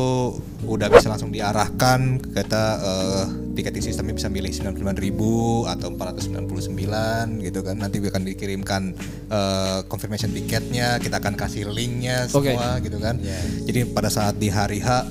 [0.67, 3.23] udah bisa langsung diarahkan kita eh,
[3.55, 7.79] tiketing sistemnya bisa milih 99.000 atau 499 gitu kan.
[7.79, 8.83] Nanti akan dikirimkan
[9.31, 13.23] eh, confirmation tiketnya, kita akan kasih linknya semua gitu kan.
[13.67, 15.07] Jadi pada saat di hari H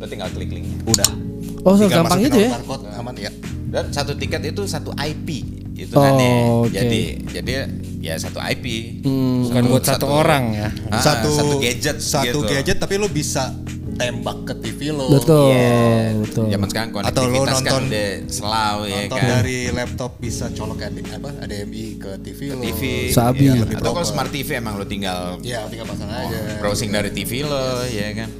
[0.00, 0.80] Lo tinggal klik linknya.
[0.88, 1.12] udah.
[1.60, 2.56] Oh, Tinggal gampang itu ya?
[2.56, 3.28] barcode, aman ya.
[3.68, 5.44] Dan satu tiket itu satu IP
[5.80, 6.36] itu Oh, aneh.
[6.60, 6.70] oke.
[6.70, 7.52] Jadi jadi
[7.98, 8.64] ya satu IP.
[9.02, 9.48] Hmm.
[9.48, 10.68] Bukan buat satu orang ya.
[10.88, 12.48] Ah, satu satu gadget satu gitu.
[12.50, 13.52] gadget tapi lu bisa
[13.92, 16.16] tembak ke TV lo Betul, Iya.
[16.16, 16.44] betul.
[16.48, 19.20] Zaman sekarang Atau lo konektivitas kan nonton- udah selalu ya kan.
[19.20, 22.82] dari laptop bisa colok ke apa HDMI ke TV lo TV.
[23.12, 23.44] Sabi.
[23.52, 27.44] Lebih Atau kalau smart TV emang lo tinggal ya tinggal pasang aja browsing dari TV
[27.44, 28.30] lo ya kan.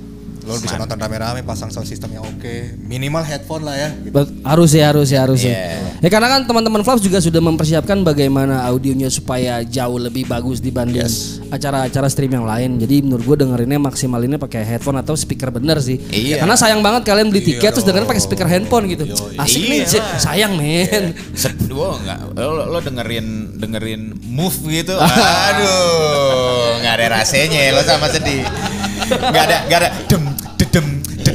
[0.41, 4.16] Lo bisa nonton rame-rame pasang sound system yang oke minimal headphone lah ya gitu.
[4.43, 5.53] Harus ya harus ya harus ya.
[5.53, 5.78] Iya.
[6.01, 11.05] Ya karena kan teman-teman Flav juga sudah mempersiapkan bagaimana audionya supaya jauh lebih bagus dibanding
[11.53, 12.80] acara-acara stream yang lain.
[12.80, 16.01] Jadi menurut gue dengerinnya maksimalinnya pakai headphone atau speaker bener sih.
[16.09, 16.41] Iya.
[16.41, 19.05] Karena sayang banget kalian beli tiket terus dengerin pakai speaker handphone gitu.
[19.36, 19.93] Asik nih, Iya.
[19.93, 20.01] sih.
[20.18, 21.12] sayang men.
[21.70, 22.18] Wow, enggak.
[22.34, 23.26] Lo, lo dengerin
[23.61, 24.97] dengerin move gitu.
[25.49, 28.43] Aduh, nggak ada rasanya ya lo sama sedih.
[29.11, 30.22] Nggak ada nggak ada dem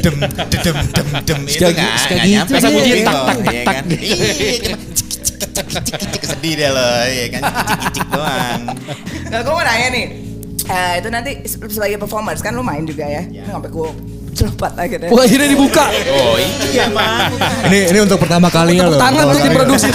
[0.06, 2.62] dedem dedem dem dem itu gi- suka nggak gitu nyampe dia.
[2.62, 2.80] sama
[3.26, 3.76] Tak, tak, tak.
[3.90, 8.62] Iya, cik, cik, sedih deh lo, ya kan cik cik doang.
[9.26, 10.06] Nah, gue mau nanya nih.
[10.66, 13.22] Eh, itu nanti sebagai performers kan lu main juga ya?
[13.24, 13.90] Ini sampai gue
[14.32, 15.10] celopat akhirnya.
[15.10, 15.86] Wah akhirnya dibuka.
[16.12, 16.36] Oh
[16.68, 17.30] iya mah.
[17.66, 19.58] ini ini untuk pertama kalinya loh tangan tuh Pertama di kali.
[19.58, 19.88] produksi.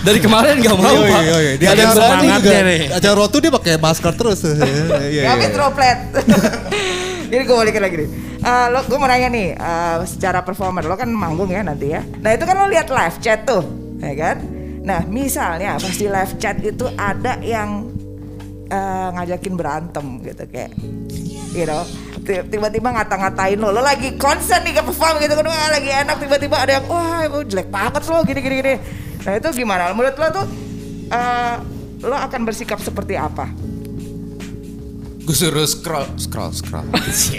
[0.00, 1.22] Dari kemarin nggak mau Iya, pak.
[1.22, 1.52] iya, iya.
[1.52, 2.80] Di Nggak ada semangatnya nih.
[2.90, 4.40] acara rotu dia pakai masker terus
[5.12, 5.48] Iya, Gak iya.
[5.50, 5.98] droplet.
[7.30, 8.08] Ini gue balikin lagi nih.
[8.40, 12.00] Eh, lo, gue mau nanya nih, eh, secara performer lo kan manggung ya nanti ya.
[12.00, 13.60] Nah itu kan lo lihat live chat tuh,
[14.00, 14.36] ya kan?
[14.80, 17.92] Nah misalnya pas di live chat itu ada yang
[18.72, 20.72] eh, ngajakin berantem gitu kayak,
[21.52, 21.84] you know,
[22.24, 26.56] ti- tiba-tiba ngata-ngatain lo, lo lagi konsen nih ke perform gitu kan, lagi enak tiba-tiba
[26.64, 28.74] ada yang, wah lo jelek banget lo gini-gini gini.
[29.20, 29.92] Nah itu gimana?
[29.92, 30.46] Menurut lo tuh,
[31.12, 31.54] eh,
[32.08, 33.52] lo akan bersikap seperti apa?
[35.30, 36.90] Gue suruh scroll scroll scroll.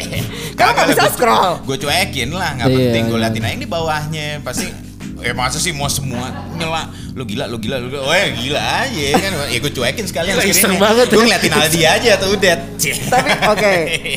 [0.55, 1.59] Kamu nggak bisa scroll.
[1.67, 3.03] Gue cuekin lah, nggak Iya, penting.
[3.11, 3.23] Gue iya.
[3.27, 4.90] liatin aja ini bawahnya pasti.
[5.21, 6.33] Eh masa sih mau semua?
[6.57, 8.07] Nyela lu gila lu gila lu gila.
[8.07, 9.31] oh ya gila aja kan?
[9.51, 13.73] Ya gue cuekin sekalian Iseng banget gue ngeliatin Aldi aja tuh udah Tapi oke,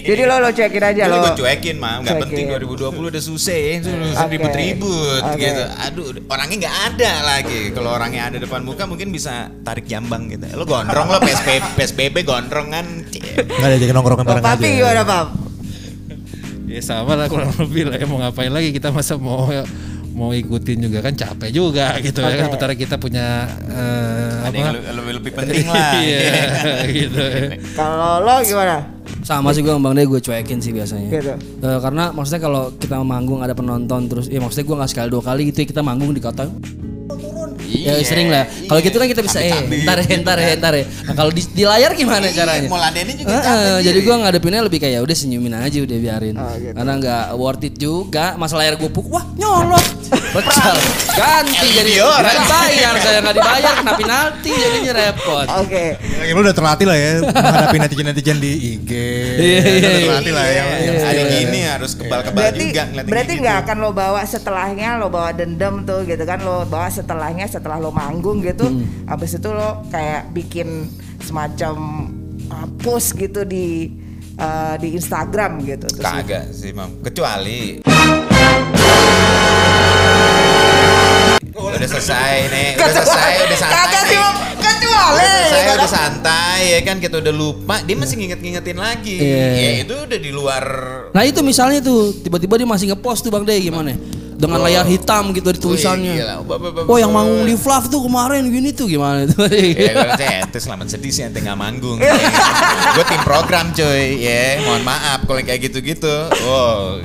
[0.07, 1.21] jadi lo lo cekin aja lo.
[1.21, 2.95] gue cuekin mah nggak penting Cuekin.
[2.95, 3.73] 2020 udah susah ya.
[4.15, 4.25] Oke.
[4.31, 5.37] ribut-ribut Oke.
[5.43, 5.63] gitu.
[5.77, 7.61] Aduh orangnya nggak ada lagi.
[7.75, 10.47] Kalau orangnya ada depan muka mungkin bisa tarik jambang gitu.
[10.55, 12.87] Lo gondrong lo PSBB PSBB gondrong kan?
[13.37, 14.65] Nggak ada jadi nongkrongan bareng aja.
[14.65, 15.29] gimana pap?
[16.65, 18.73] Ya sama lah kurang lebih lah ya mau ngapain lagi?
[18.73, 19.47] Kita masa mau
[20.15, 22.47] mau ikutin juga kan capek juga gitu ya kan.
[22.49, 24.71] Sementara kita punya eh, ada apa?
[24.79, 25.93] lebih, lebih, lebih penting lah.
[26.05, 26.23] Iya
[27.03, 27.25] gitu.
[27.75, 28.77] Kalau lo gimana?
[29.27, 31.11] Sama sih gue Bang Deh gue cuekin sih biasanya.
[31.11, 31.35] Gitu.
[31.61, 35.23] Eh, karena maksudnya kalau kita manggung ada penonton terus, ya maksudnya gue nggak sekali dua
[35.27, 36.47] kali gitu ya kita manggung dikata
[37.05, 37.44] Ya
[37.75, 38.47] Iya, sering lah.
[38.47, 38.87] Kalau iya.
[38.87, 40.57] gitu kan kita bisa eh Cabik-cabik ntar ya, gitu ntar ya, kan.
[40.63, 40.85] ntar ya.
[40.87, 42.69] Nah kalau di, di layar gimana caranya?
[42.71, 46.35] mau ladenin juga Heeh, capek jadi gua ngadepinnya lebih kayak udah senyumin aja udah biarin.
[46.39, 46.75] Oh, gitu.
[46.75, 48.27] Karena nggak worth it juga.
[48.39, 49.87] Masa layar gua puk, wah nyolot.
[50.35, 50.75] Pecah.
[51.15, 55.47] Ganti jadi nggak dibayar saya nggak dibayar kena penalti jadinya repot.
[55.63, 55.85] Oke.
[55.99, 58.91] Ya, lu udah terlatih lah ya menghadapi netizen-netizen di IG.
[58.91, 59.91] Iya, iya, iya.
[60.09, 60.63] terlatih lah ya.
[60.85, 63.43] Yang ada gini harus kebal-kebal juga berarti gitu.
[63.45, 67.81] nggak akan lo bawa setelahnya lo bawa dendam tuh gitu kan lo bawa setelahnya setelah
[67.81, 69.09] lo manggung gitu Hmm.
[69.09, 70.85] habis itu lo kayak bikin
[71.19, 72.13] semacam
[72.53, 73.89] uh, post gitu di
[74.37, 77.01] uh, di Instagram gitu terus Kagak sih, Mam.
[77.01, 77.81] Kecuali
[81.55, 83.77] udah selesai nih, udah selesai, udah santai.
[83.81, 84.19] Kagak sih.
[84.19, 84.37] Bang.
[84.55, 85.89] kecuali Udah selesai, gitu udah kan.
[85.91, 89.17] santai ya kan kita udah lupa, dia masih nginget-ngingetin lagi.
[89.17, 89.47] Iya.
[89.51, 90.65] Ya itu udah di luar
[91.11, 93.97] Nah itu misalnya tuh tiba-tiba dia masih ngepost tuh Bang Dey gimana?
[94.45, 96.15] Dengan layar hitam gitu di tulisannya.
[96.85, 99.49] Oh yang manggung di Flav tuh kemarin gini tuh gimana tuh?
[99.75, 101.99] Ya gue kata ente selamat sedih sih ente gak manggung
[102.95, 107.01] Gue tim program cuy Ya mohon maaf kalau yang kayak gitu-gitu Oh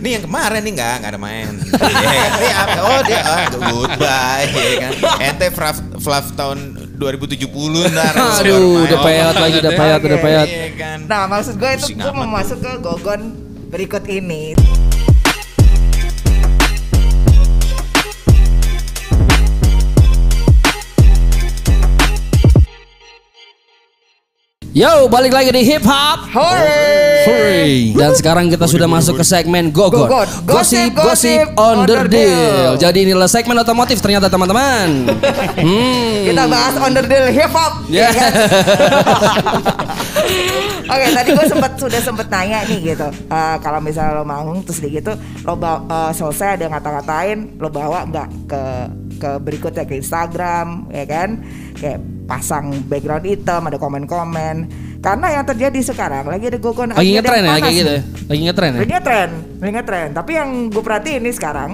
[0.00, 1.52] ini yang kemarin nih nggak nggak ada main.
[1.60, 2.78] Ya, ini apa?
[2.88, 4.92] Oh dia ah, goodbye ya kan.
[5.20, 8.12] Ente Flav, Flav tahun 2070 ntar.
[8.16, 10.18] Aduh, udah peyat lagi, udah peyat, udah.
[10.48, 10.98] Iya kan.
[11.04, 13.36] Nah maksud gue itu gue mau masuk ke Gogon
[13.68, 14.56] berikut ini.
[24.70, 26.30] Yo, balik lagi di hip hop.
[26.30, 27.90] Hooray.
[27.90, 30.06] Dan sekarang kita sudah masuk ke segmen Gogon.
[30.06, 30.30] Gogon.
[30.46, 32.30] Gosip Gosip, on the on the deal.
[32.30, 32.72] deal.
[32.78, 34.88] Jadi inilah segmen otomotif ternyata teman-teman.
[35.60, 36.24] Hmm.
[36.24, 37.82] Kita bahas underdeal hip hop.
[37.90, 38.08] Ya.
[38.08, 38.32] ya kan?
[40.94, 43.08] Oke, tadi gue sempet sudah sempet nanya nih gitu.
[43.10, 45.12] Eh, kalau misalnya lo manggung terus di gitu,
[45.44, 48.62] lo bawa, eh, selesai ada ngata-ngatain, lo bawa nggak ke
[49.20, 51.28] ke berikutnya ke Instagram, ya kan?
[51.76, 52.00] Kayak
[52.30, 54.56] pasang background hitam, ada komen-komen.
[55.02, 58.02] Karena yang terjadi sekarang lagi ada gogon Lagi ngetren ya kayak gitu ya.
[58.30, 58.78] Lagi ngetren ya.
[58.78, 60.08] Lagi ngetren, lagi ngetren.
[60.14, 61.70] Tapi yang gue perhatiin nih sekarang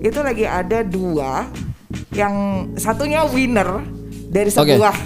[0.00, 1.46] itu lagi ada dua
[2.10, 2.34] yang
[2.74, 3.84] satunya winner
[4.32, 4.96] dari sebuah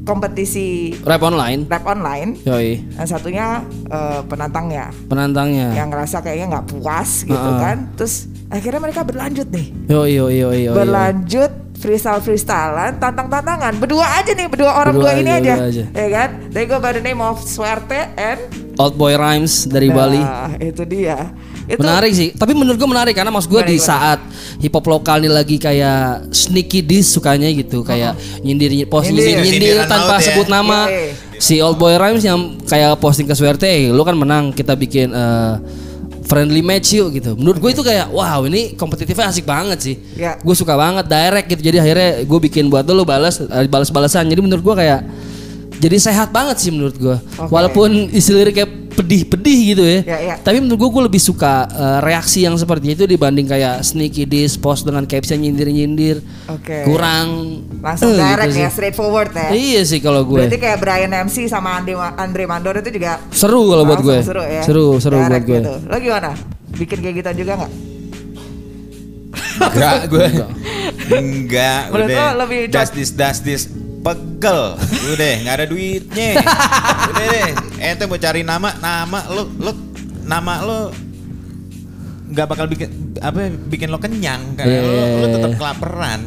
[0.00, 1.68] kompetisi Rap online.
[1.68, 2.40] rap online.
[2.42, 2.82] Yoi.
[2.96, 5.76] Dan satunya eh, penantangnya Penantangnya.
[5.76, 7.60] yang ngerasa kayaknya nggak puas gitu Heeh.
[7.60, 7.76] kan.
[7.94, 9.66] Terus akhirnya mereka berlanjut nih.
[9.86, 10.74] Yoi yoi yoi yoi.
[10.74, 15.84] berlanjut freestyle freestylean tantang tantangan berdua aja nih berdua orang Berdua dua ini aja, aja,
[15.88, 16.30] ya kan?
[16.52, 18.38] They go by the name of Swerte and
[18.76, 20.20] Old Boy Rhymes dari Bali.
[20.20, 21.32] Nah, itu dia.
[21.68, 24.18] Itu Menarik sih, tapi menurut gue menarik karena maksud gue di saat
[24.58, 29.78] hip hop lokal ini lagi kayak sneaky diss sukanya gitu, kayak nyindir post nyindir, Nyindir.
[29.78, 29.86] nyindir.
[29.86, 30.24] tanpa ya.
[30.32, 30.90] sebut nama.
[30.90, 31.14] Iya.
[31.38, 35.14] Si Old Boy Rhymes yang kayak posting ke Swerte, "Eh, lu kan menang, kita bikin
[35.14, 35.54] eh,
[36.30, 37.34] friendly match yuk gitu.
[37.34, 39.94] Menurut gue itu kayak wow ini kompetitifnya asik banget sih.
[40.14, 40.38] Ya.
[40.38, 41.62] Gue suka banget direct gitu.
[41.66, 44.30] Jadi akhirnya gue bikin buat lu balas eh, balas-balasan.
[44.30, 45.02] Jadi menurut gue kayak
[45.82, 47.16] jadi sehat banget sih menurut gue.
[47.18, 47.50] Oke.
[47.50, 48.70] Walaupun isi liriknya
[49.00, 49.98] pedih-pedih gitu ya.
[50.04, 50.34] Ya, ya.
[50.36, 54.54] Tapi menurut gue gue lebih suka eh, reaksi yang seperti itu dibanding kayak sneaky diss
[54.54, 56.20] post dengan caption nyindir-nyindir.
[56.46, 56.84] Oke.
[56.84, 57.26] Kurang
[57.78, 60.44] langsung eh, direct gitu ya straightforward ya Iya sih kalau gue.
[60.44, 64.18] berarti kayak Brian MC sama Andi Andre Mandor itu juga Seru kalau buat gue.
[64.20, 65.58] seru ya Seru, seru buat Direct gue.
[65.58, 65.72] gitu.
[65.82, 66.30] lo gimana
[66.72, 67.72] bikin kayak gitu juga nggak
[69.60, 70.26] Enggak gue.
[71.10, 72.28] Enggak, Menurut udah.
[72.30, 73.64] lo lebih Justice Justice
[74.00, 74.60] pegel.
[75.12, 76.30] Udah, nggak ada duitnya.
[77.10, 77.48] Udah deh,
[77.78, 79.72] ente mau cari nama, nama lo lo
[80.24, 80.78] nama lo
[82.30, 82.88] nggak bakal bikin
[83.18, 86.20] apa bikin lo kenyang karena Iya, lo, lo tetap kelaparan.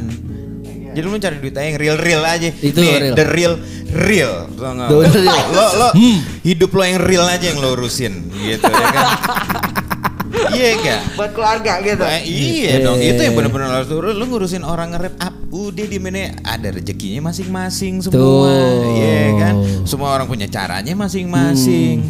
[0.94, 2.48] Jadi lo cari duit aja yang real real aja.
[2.54, 3.14] Itu Nih, real.
[3.18, 3.54] the real
[3.90, 4.34] real.
[4.54, 5.44] The real.
[5.50, 5.88] Lo lo
[6.46, 9.06] hidup lo yang real aja yang lo urusin gitu ya kan.
[10.50, 11.00] Iya enggak?
[11.14, 14.12] buat keluarga gitu Eh, iya dong, itu yang benar-benar harus turun.
[14.12, 18.50] Lu ngurusin orang nge-rap up, udah di mana ada rezekinya masing-masing semua,
[18.92, 19.54] iya kan?
[19.84, 22.02] Semua orang punya caranya masing-masing.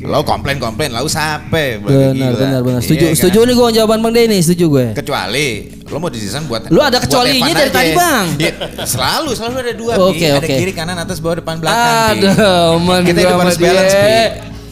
[0.00, 2.80] Lo komplain-komplain, lo sape, Benar, benar, benar.
[2.80, 3.18] Setuju, Iya kan?
[3.20, 4.86] setuju nih gue jawaban Bang Denny, setuju gue.
[4.96, 5.46] Kecuali
[5.84, 7.76] lo mau diseason buat Lu ada kecualinya dari aja.
[7.76, 8.26] tadi, Bang.
[8.38, 8.52] Iya,
[8.88, 9.92] selalu, selalu ada dua.
[10.00, 10.24] Oke.
[10.24, 10.56] Ada oke.
[10.56, 12.16] kiri, kanan, atas, bawah, depan, belakang.
[12.16, 13.92] Aduh, man, Kita hidup harus balance.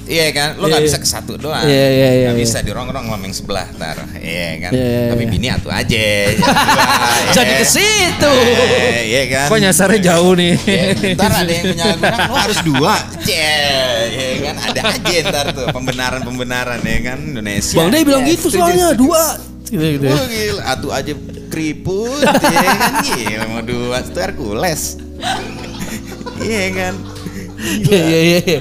[0.08, 0.88] Iya kan, lo nggak Iya.
[0.88, 1.68] bisa ke satu doang.
[1.68, 2.44] Iya, iya, iya, Nggak iya.
[2.48, 4.00] bisa dirongrong sama yang sebelah, tar.
[4.16, 4.70] Iya kan.
[4.72, 5.32] Iya, iya, Tapi iya.
[5.36, 6.08] bini atuh aja.
[7.36, 7.60] Jadi iya.
[7.60, 8.32] ke situ.
[9.04, 9.46] Iya kan.
[9.52, 10.52] Kok nyasarnya jauh nih?
[10.64, 12.94] Iya, ntar ada yang menyalahgunakan, lo harus dua.
[13.20, 13.60] Cie,
[14.08, 14.54] ya kan.
[14.64, 17.76] Ada aja ntar tuh pembenaran-pembenaran ya kan Indonesia.
[17.76, 19.36] Bang Denny bilang gitu soalnya dua.
[19.68, 20.08] Gitu, gitu.
[20.08, 21.12] Wah gila, atuh aja
[21.52, 22.92] keriput ya kan.
[23.04, 24.82] Gila mau dua, itu Hercules.
[26.40, 26.94] Iya kan.
[27.84, 28.60] Iya iya iya.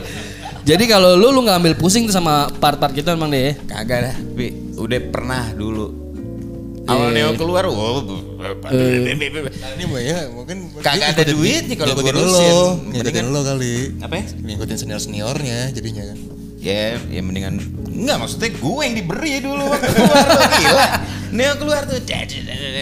[0.68, 3.39] Jadi kalau lu lu nggak ambil pusing tuh sama part-part gitu emang deh.
[3.39, 3.53] ya?
[3.72, 4.51] Kagak dah, Pi.
[4.76, 5.95] Udah pernah dulu.
[6.88, 8.03] Awal Neo keluar, wow,
[8.72, 12.51] Ini mah ya mungkin Kagak ada duit nih kalau ngikutin lo,
[12.84, 13.76] ngikutin lo kali.
[14.03, 14.24] apa ya?
[14.43, 16.20] Ngikutin senior seniornya jadinya kan.
[16.59, 20.88] Ya, ya mendingan enggak maksudnya gue yang diberi dulu waktu keluar gila.
[21.32, 21.99] Neo keluar tuh,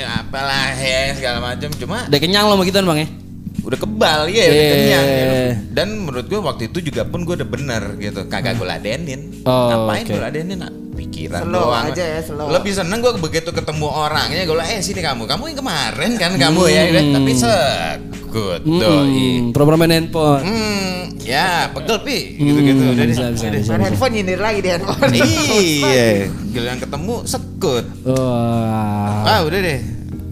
[0.09, 1.69] apalah ya segala macam.
[1.77, 3.24] Cuma Udah kenyang lo begituan bang ya?
[3.65, 4.71] Udah kebal ya, udah Eh.
[4.71, 5.05] kenyang.
[5.05, 5.49] ya.
[5.67, 9.41] Dan menurut gue waktu itu juga pun gue udah bener gitu, kagak gue ladenin.
[9.43, 10.11] Oh, Ngapain oke.
[10.11, 10.57] gue ladenin?
[10.59, 11.85] Nah, pikiran Slow doang.
[11.89, 12.47] aja ya, slow.
[12.47, 16.31] Lebih seneng gue begitu ketemu orangnya, gue bilang, eh sini kamu, kamu yang kemarin kan
[16.35, 19.25] kamu ya, tapi sekut doi.
[19.35, 20.41] Hmm, program main handphone.
[20.41, 22.83] Hmm, ya pegel pi, gitu-gitu.
[22.85, 23.07] Udah deh.
[23.09, 23.59] bisa, bisa, udah.
[23.59, 23.71] bisa.
[23.71, 25.11] Main handphone nyindir lagi di handphone.
[25.11, 26.05] Iya,
[26.53, 27.85] giliran ketemu sekut.
[28.05, 29.25] Wah.
[29.25, 29.79] Ah udah deh.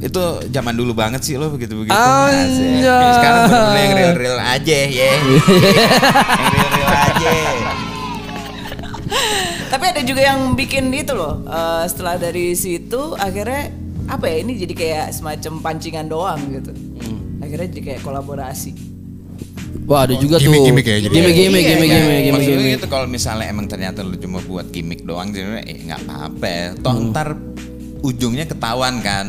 [0.04, 1.96] Itu zaman dulu banget sih lo begitu-begitu.
[1.96, 2.84] Anjay.
[2.84, 3.16] Asik.
[3.16, 4.90] Sekarang yang real-real aja ya.
[5.16, 5.24] yang
[6.52, 7.32] real-real aja.
[9.72, 11.42] Tapi ada juga yang bikin itu loh.
[11.48, 13.72] eh, setelah dari situ akhirnya
[14.06, 16.76] apa ya ini jadi kayak semacam pancingan doang gitu.
[17.40, 18.72] Akhirnya jadi kayak kolaborasi.
[19.84, 20.48] Wah ada juga tuh.
[20.48, 21.12] Gimik-gimik ya jadi.
[21.12, 21.72] Iya, gimik iya.
[21.76, 22.76] gimik gimik Maksudnya gimik.
[22.80, 26.68] gitu kalau misalnya emang ternyata lu cuma buat gimmick doang jadi eh nggak apa-apa ya.
[26.80, 27.28] Toh ntar
[28.04, 29.26] ujungnya ketahuan kan.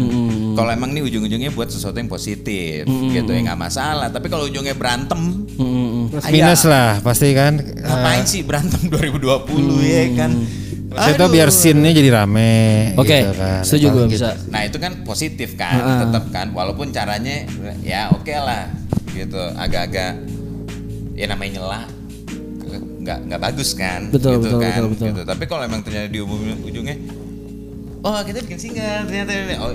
[0.53, 4.09] Kalau emang nih ujung-ujungnya buat sesuatu yang positif gitu ya nggak masalah.
[4.09, 5.47] Tapi kalau ujungnya berantem,
[6.20, 6.29] Ayah.
[6.29, 7.55] minus lah pasti kan.
[7.57, 9.47] ngapain sih berantem 2020
[9.81, 10.31] ya kan?
[10.85, 11.35] Maksudnya tuh Aduh.
[11.35, 12.55] biar scene-nya jadi rame.
[12.95, 13.62] Oke, gitu kan.
[13.62, 14.14] setuju gue Gitu.
[14.14, 14.31] bisa.
[14.47, 15.99] Nah itu kan positif kan, Heeh.
[16.07, 17.43] tetap kan, walaupun caranya
[17.81, 18.70] ya oke lah,
[19.09, 20.22] gitu, agak-agak
[21.12, 21.83] ya namanya nyela,
[23.01, 25.07] nggak nggak bagus kan, Betul, gitu betul, kan, betul, betul.
[25.11, 25.22] gitu.
[25.27, 26.95] Tapi kalau emang ternyata di ujung- ujungnya,
[28.05, 29.72] oh kita bikin single, ternyata oh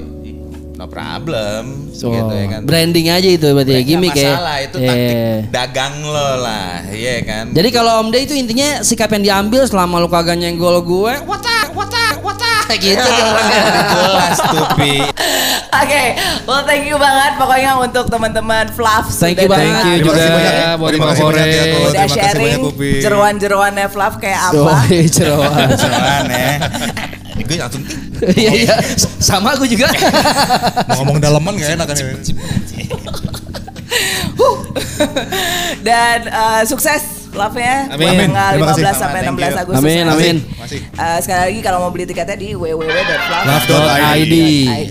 [0.73, 2.61] no problem, So, gitu ya kan.
[2.63, 4.31] branding aja itu berarti ya gimmick ya.
[4.31, 5.35] masalah, itu taktik Iya.
[5.51, 7.45] dagang lo lah, iya kan.
[7.51, 11.75] Jadi kalau Om Day itu intinya sikap yang diambil selama lu kagak nyenggol gue, wacak,
[11.75, 13.63] wacak, wacak kayak gitu dia orangnya.
[13.91, 14.93] jelas tuh Pi.
[15.69, 16.03] Oke,
[16.45, 19.83] well thank you banget pokoknya untuk teman-teman Fluff Thank you banget.
[19.83, 20.69] Thank you Terima kasih juga banyak ya.
[20.71, 21.59] buat Terima kasih banyak ya.
[21.59, 22.61] Udah Terima kasih sharing
[23.01, 24.55] jeroan-jeroannya Fluff kayak apa.
[24.55, 25.67] Oh, jeroan.
[25.75, 26.51] Cuman ya,
[27.45, 27.99] gue langsung ting.
[28.35, 28.75] Iya iya,
[29.19, 29.87] sama aku juga.
[30.91, 32.05] Mau ngomong daleman gak enak kan ya.
[35.81, 37.19] Dan eh, sukses
[37.93, 38.01] Amin.
[38.01, 38.83] buat tanggal Terima kasih.
[38.89, 39.61] 15 sampai Thank 16 you.
[39.61, 39.79] Agustus.
[39.79, 40.35] Amin, amin.
[40.97, 43.63] Eh, sekali lagi kalau mau beli tiketnya di www.fluff.
[44.17, 44.33] .id.
[44.33, 44.35] ID.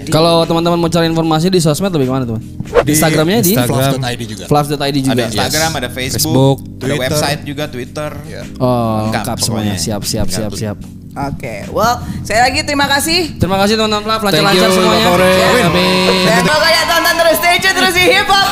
[0.09, 2.42] Kalau teman-teman mau cari informasi di sosmed lebih ke mana teman?
[2.86, 3.99] Instagramnya di Instagram.
[3.99, 4.44] Fluff.id juga.
[4.46, 5.14] fluff.id juga.
[5.14, 7.03] Ada Instagram, ada Facebook, Facebook, ada Twitter.
[7.03, 8.11] website juga, Twitter.
[8.30, 8.42] Ya.
[8.62, 9.74] Oh, Lengkap lengkap semuanya.
[9.76, 10.97] Siap, siap, siap, siap.
[11.17, 11.61] Oke, okay.
[11.73, 13.41] well, saya lagi terima kasih.
[13.41, 15.09] Terima kasih teman-teman pelap, lancar-lancar semuanya.
[15.67, 16.29] Amin.
[16.29, 18.49] Dan pokoknya tonton terus, stay tune terus di hip hop.